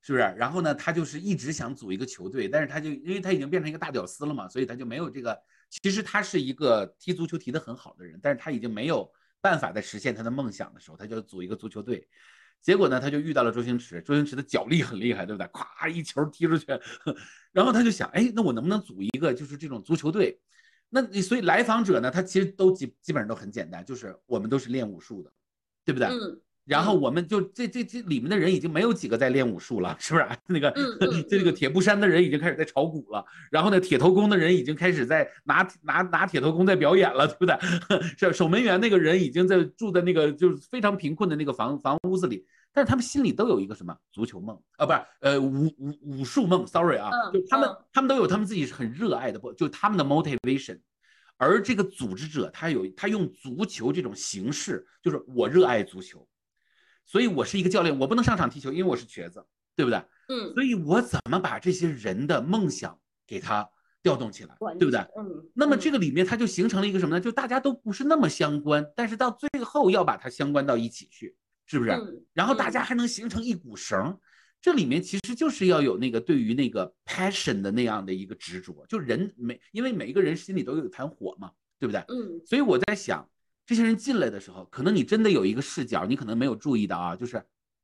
[0.00, 0.24] 是不是？
[0.38, 5.38] 然后呢，他就是一直想组一个球队，但是他就因为他已经变成一个大屌丝了嘛，所以他就没有这个。
[5.72, 12.06] 其实他是一个踢足球踢得很好的人，但是他已经没有办法再实现他的梦想的时候，他就组一个足球队。
[12.60, 15.46] 结果呢，他就遇到了周星驰，周星驰的脚力很厉害，对不对？
[15.48, 16.66] 咵一球踢出去，
[17.52, 20.38] 然后他就想，哎，那我能不能组一个就是这种足球队？
[20.90, 25.32] 那你所以来访者呢，他其实都基基本上都很简单，就是我们都是练武术的，
[25.86, 26.06] 对不对？
[26.08, 30.26] 嗯然后我们就这这这里面的人已经没有几个在练武术了，是不是？
[30.46, 30.72] 那个
[31.28, 37.56] 这个铁布衫的人已经开始在炒股了，然后呢，铁头功的人已经开始在拿拿拿铁头功在表演了，对不对？
[38.16, 50.78] 是守门员那个人已经在住在那个就是非常贫困的那个房房屋子里，但是他们心里都有一个什么足球梦啊，不是呃武武武术梦，sorry 啊，嗯就他们嗯他们都有他们自己很热爱的，不就他们的 motivation。
[51.38, 56.24] 而这个组织者他有他用足球这种形式，就是我热爱足球，
[57.04, 59.44] 所以我是一个教练，我不能上场踢球，因为我是瘸子，
[59.76, 60.02] 对不对？
[60.28, 63.68] 嗯，所以我怎么把这些人的梦想给他
[64.02, 65.00] 调动起来，对不对？
[65.16, 67.20] 嗯，那么嗯这个里面它就形成了一个什么呢？
[67.20, 71.90] 就大家都不是那么相关，但是到最后要把它相关到一起去，是不是？
[71.90, 74.18] 嗯然后大家还能形成一股绳。
[74.60, 81.50] 这里面其实就是要有那个对于那个 passion 的那样的一个执着，就人每因为每一个人心里都有一团火嘛，
[81.80, 82.00] 对不对？
[82.08, 83.28] 嗯所以我在想，
[83.64, 87.42] 这些人进来的时候，可能你真的有一个视角，你可能没有注意到啊，就是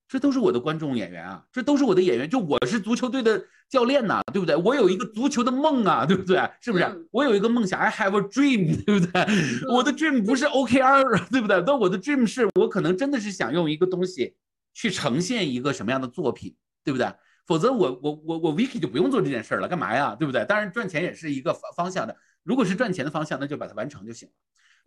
[0.08, 4.56] 这都是我的观众演员啊，这都是我的演员，就我是足球队的教练呐、对不对？
[4.56, 6.38] 我有一个足球的梦啊，对不对？
[6.60, 6.84] 是不是？
[6.84, 9.24] 嗯我有一个梦想，I have a dream， 对不对？
[9.72, 11.62] 我的 dream 不是 OKR，对不对？
[11.66, 14.34] 但我的 dream 是我可能真的是想用一个东西
[14.74, 17.12] 去呈现一个什么样的作品，对不对？
[17.46, 20.14] 否则我我我我 Vicky 就不用做这件事儿了，干嘛呀？
[20.18, 20.44] 对不对？
[20.44, 24.34] 当然赚钱也是一个方方向的，如果是赚钱的方向，那就把它完成就行了。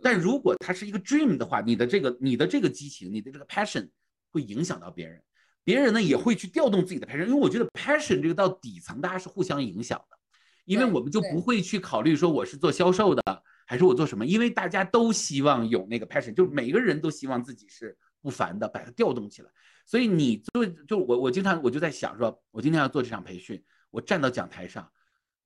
[0.02, 3.90] 但如果它是一个 dream 的话，你的这个你的这个激情，你的这个 passion
[4.30, 5.22] 会影响到别人，
[5.64, 10.18] 别人呢也会去调动自己的 passion，因为我觉得 passion 这个到底层大家是互相影响的，
[10.66, 19.50] 因为我们就不会去考虑说我是做销售的还是我做什么，因为大家都希望有那个 passion，就是每个人都希望自己是不凡的，把它调动起来。
[19.86, 24.90] 所以你做就我我经常我就在想说，我今天要做这场培训，我站到讲台上，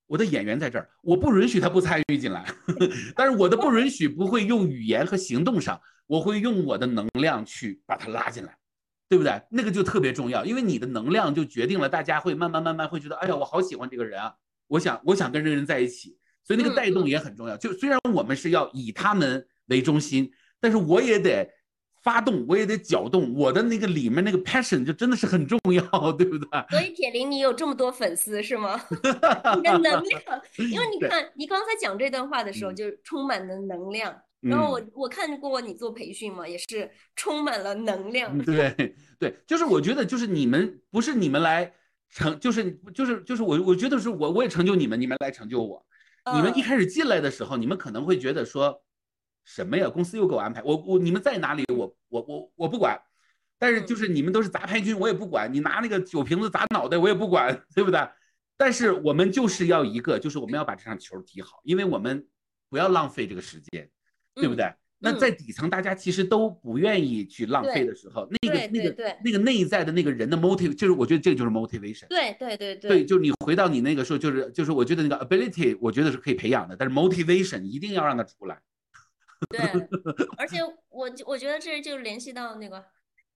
[0.08, 2.46] 我的演员在这儿，我不允许他不参与进来，
[3.16, 8.58] 但是我的不允许不会用语言和行动上，我会用我的能量去把他拉进来，
[9.10, 9.42] 对不对？
[9.50, 14.34] 那个就特别重要，因为你的能量就决定了大家会慢慢慢慢会觉得，哎呀，我好喜欢这个人啊，
[14.68, 17.58] 我想我想跟这个人在一起，所以那个带动也很重要。
[17.58, 21.50] 就虽然我们是要以他们为中心，但是我也得。
[22.06, 25.82] 发动我也得搅动我的那个里面那个 passion 就真的是很重要，
[26.14, 26.48] 对不对？
[26.70, 28.80] 所以铁林，你有这么多粉丝是吗？
[29.58, 30.22] 你的能量，
[30.72, 34.16] 因为你看，你刚才讲这段话的时候，嗯就充满了能量。
[34.42, 38.38] 然后我嗯我看过你做培训嘛，也是充满了能量。
[38.38, 41.74] 嗯对 对，就是我觉得就是你们不是你们来
[42.12, 45.84] 成，就是就是就是我我觉得是我我也成就你们，你们来成就我。
[46.36, 48.80] 你们一嗯开始进来的时候，你们可能会觉得说，
[49.46, 49.88] 什么呀？
[49.88, 53.00] 公司又给我安排，我我你们在哪里，我我我我不管。
[53.58, 55.52] 但是就是你们都是杂牌军，我也不管。
[55.52, 58.06] 你拿那个酒瓶子砸脑袋，我也不管，对不对？
[58.58, 62.28] 但是我们就是要一个，就是我们要把这场球踢好，因为我们
[62.70, 63.90] 不要浪费这个时间，
[64.34, 64.74] 对不嗯对？
[64.98, 72.08] 那嗯在底层，大家其实都不愿意去浪费的时候，那个那个对对那个内在的那个人的 motive，就是我觉得这个就是 motivation。
[72.08, 78.60] 对对对对，就是你回到你那个时候，就是就是我觉得那个 ability，我觉得是可以培养的，但是 motivation 一定要让它出来。
[79.50, 79.60] 对，
[80.38, 80.60] 而且
[80.90, 82.86] 我我觉得这就联系到那个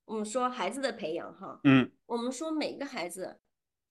[0.05, 3.39] 我们说孩子的培养哈，嗯我们说每个孩子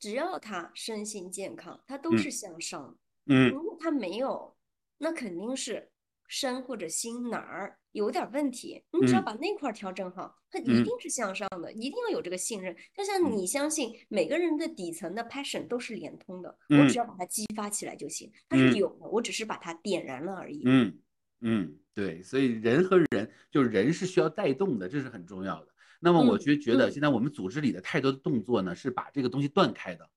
[0.01, 2.97] 只要他身心健康，他都嗯是向上的。
[3.35, 4.57] 嗯如果他没有，
[4.99, 5.91] 那肯定是
[6.27, 8.83] 身或者心哪儿有点问题。
[8.93, 12.75] 你只要嗯把那块儿调整好，他一嗯定是向上的，一定要有这个信任。
[12.97, 18.33] 就像嗯你相信每个人的底层的 passion 都是连通的，我嗯只要把它激发起来就行。
[18.49, 20.63] 它是嗯有的，我只是把它点燃了而已。
[20.65, 20.99] 嗯
[21.41, 25.69] 嗯，对，所以人和人就是人是需要带动的，这是很重要的。
[26.01, 30.09] 那么我就觉觉得嗯现在我们组织里的太多的动作呢，是把这个东西断开的。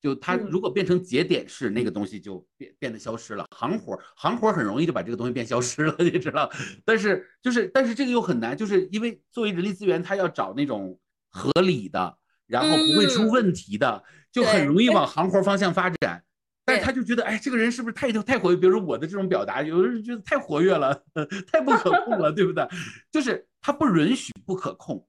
[0.00, 3.44] 就它嗯如果变成节点式，那个东西就变变得消失了。
[3.56, 6.50] 行活儿行活儿很容易就把这个东西变消失了， 你知道？
[6.84, 10.98] 但是就是但是这个又很难，就是因为作为人力资源，他要找那种
[11.30, 16.24] 合理的，然后不会出嗯问题的，就很容易往行活儿方向发展。
[16.64, 18.56] 但是他就觉得，哎，这个人是不是太太活跃？
[18.56, 20.94] 比如说我的这种表达，有的人觉得太活跃了，
[21.50, 22.66] 太不可控了，对不对？
[23.10, 25.06] 就是他不允许不可控，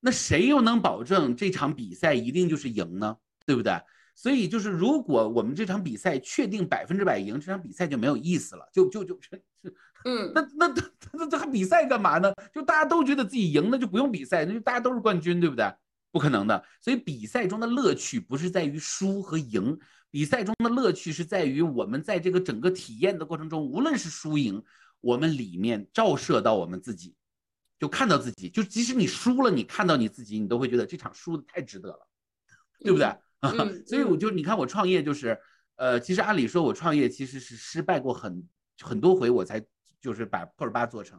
[0.00, 3.16] 那谁又能保证这场比赛一定就是赢呢？
[3.44, 3.72] 对不对？
[4.14, 9.18] 所以就是，如果我们这场比赛确定百分之百赢，这场比赛就没有意思了，就就就
[10.04, 10.74] 嗯那那那
[11.12, 12.32] 那这还比赛干嘛呢？
[12.52, 15.72] 就大家都觉得自己赢，那就不用比赛，那就大家都是冠军，对不对？
[16.10, 16.62] 不可能的。
[16.80, 19.78] 所以比赛中的乐趣不是在于输和赢，
[20.12, 24.62] 比赛中的乐趣是在于我们在这个整个体验的过程中，无论是输赢，
[25.00, 27.16] 我们里面照射到我们自己，
[27.80, 32.06] 就看到自己，就即使你输了，你看到你自己，你都会觉得这场输的太值得了，
[32.78, 33.06] 对不对？
[33.40, 35.40] 嗯 所以我就你看我创业就是，
[35.76, 38.46] 呃，其实按理说我创业其实是失败过很
[38.80, 39.64] 很多回，我才
[39.98, 41.18] 就是把破尔巴做成。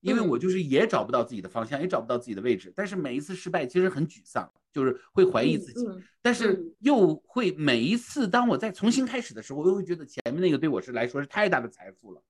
[0.00, 2.72] 因为嗯我就是也找不到自己的方向，也找不到自己的位置。
[2.76, 5.86] 但是每一次失败，其实很沮丧，就是会怀疑自己。
[5.86, 12.22] 嗯但是嗯又会每一次当我再重新开始的时候，我又会觉得前面那个对我是来说是太大的财富了。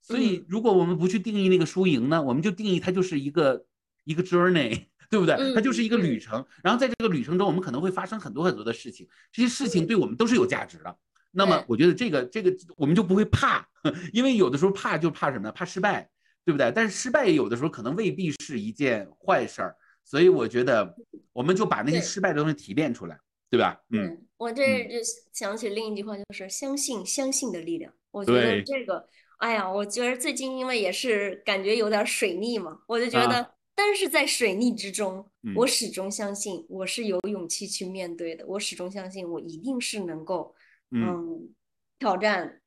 [0.00, 3.64] 所以嗯，如果我们不去定义那个输赢呢，我们就定义它就是一个
[4.04, 5.54] 一个 journey， 对不对？
[5.54, 6.44] 它就是一个嗯旅程。
[6.62, 10.96] 然后在这个旅程中，我们可能会发生很多很多的事情，这些事情对我们都是有价值的。
[11.32, 13.66] 那么，我觉得这个这个我们就不会怕，
[14.12, 15.52] 因为有的时候怕就怕什么呢？
[15.52, 16.08] 怕失败，
[16.44, 16.72] 对不对？
[16.74, 20.96] 但是失败有的时候可能未必是一件坏事儿，所以我觉得
[21.32, 23.80] 我们就把那些失败的东西提炼出来，对吧？
[23.90, 24.96] 嗯，我这嗯就
[25.32, 27.92] 想起另一句话，就是相信相信的力量。
[28.10, 29.08] 我觉得这个，
[29.38, 40.54] 哎呀，我觉得最近因为也是感觉有点儿水逆嘛，我就觉啊得，但是在水逆之中，我嗯始终相信我是有勇气去面对的，我始终相信我一定是能够，
[40.90, 41.54] 嗯嗯，
[41.98, 42.60] 挑战，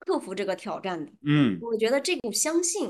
[0.00, 1.12] 克服这个挑战的。
[1.24, 2.88] 嗯我觉得这股相信，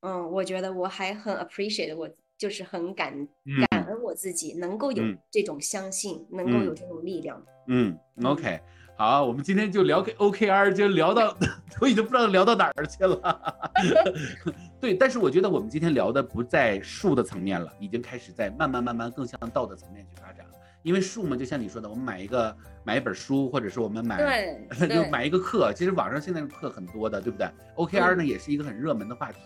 [0.00, 2.08] 嗯，我觉得我还很 appreciate，我
[2.38, 3.12] 就是很感
[3.44, 7.42] 嗯感恩我自己能够有嗯这种相信，能够有嗯这种力量。
[7.66, 8.58] 嗯，OK，
[8.96, 11.36] 好，我们今天就聊给 OKR，就聊到
[11.80, 13.62] 我已经不知道聊到哪儿去了。
[14.80, 20.52] 对，但是我觉得我们今天聊的不在术的层面了，已经开始在慢慢慢慢更向道的层面去发展了。
[20.82, 27.46] 因为术嘛，就像你说的，我们买一个买一本书，或者是我们买对 就买一个课，其实网上现在的课很多的，对不对
[27.76, 29.38] ？OKR 呢也是一个很热门的话题，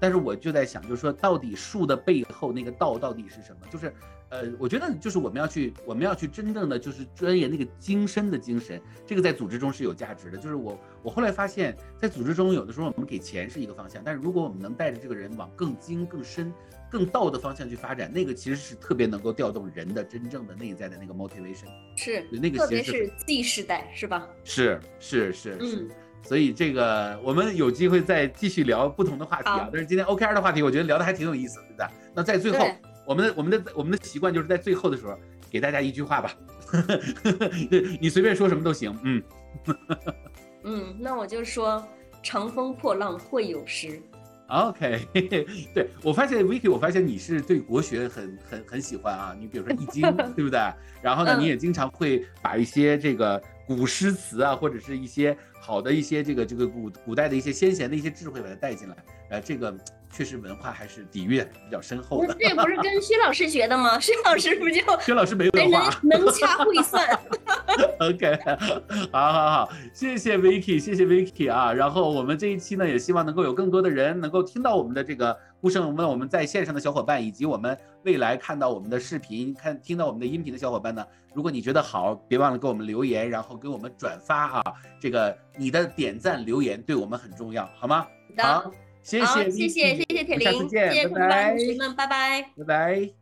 [0.00, 3.66] 但是我就在想，就是说到底术的背后那个道到底是什么？
[3.70, 3.92] 就是，
[4.28, 10.36] 呃，我觉得就是我们要去，我们要去真正的就是钻研那个精深的精神，这个在组织中是有价值的。
[10.36, 16.52] 就是我我后来发现，在组织中有的时候我们给钱是一个方向，但是如果我们能带着这个人往更精、更深、
[16.90, 21.66] 更道的方向去发展，那个其实是特别能够调动人的真正的内在的那个 motivation。
[21.96, 24.28] 是，对那个特别其实是是 Z 世代，是吧？
[24.44, 25.88] 是是是是嗯，
[26.22, 29.68] 所以这个我们有机会再继续聊不同的话题啊。
[29.72, 31.92] 但是今天 OKR 的话题，我觉得聊的还挺有意思的，对吧？
[32.14, 32.66] 那在最后，
[33.06, 35.18] 我们的我们的我们的习惯就是在最后的时候
[35.50, 36.30] 给大家一句话吧，
[38.00, 38.94] 你随便说什么都行。
[39.02, 39.22] 嗯，
[40.64, 41.86] 嗯，那我就说，
[42.22, 44.00] 长风破浪会有时。
[44.48, 49.36] OK， 对我发现 Vicky，我发现你是对国学很很很喜欢啊。
[49.38, 50.02] 你比如说《易经》，
[50.34, 50.58] 对不对？
[51.02, 55.36] 然后呢，嗯你也经常会把一些这个古诗词啊，或者是一些
[55.68, 58.96] 好的一些这个这个古古代的一些先贤的一些智慧把它带进来。
[59.30, 59.74] 呃，这个
[60.10, 62.34] 确实文化还是底蕴比较深厚的。
[62.38, 64.00] 那这不是跟薛老师学的吗？
[64.00, 66.00] 薛老师不就薛老师没能文化。
[66.02, 67.06] 能掐会算？
[68.00, 68.38] OK，
[69.12, 71.72] 好好好，谢谢 Vicky，谢谢 Vicky 啊。
[71.72, 75.94] 然后我们这一期呢，也希望能够有更多的人能够听到我们的这个呼声。
[75.94, 84.62] 问我们在线上的小伙伴，以及我们未来看到我们的视频、看听到我们的音频的小伙伴呢，如果你觉得好，别忘了给我们留言，然后给我们转发啊。
[85.00, 88.06] 这个你的点赞留言对我们很重要，好吗？
[88.38, 88.70] 好，
[89.08, 92.42] 谢好，谢，谢谢谢谢铁林，谢谢同伴们，拜拜。
[92.58, 93.17] 拜拜。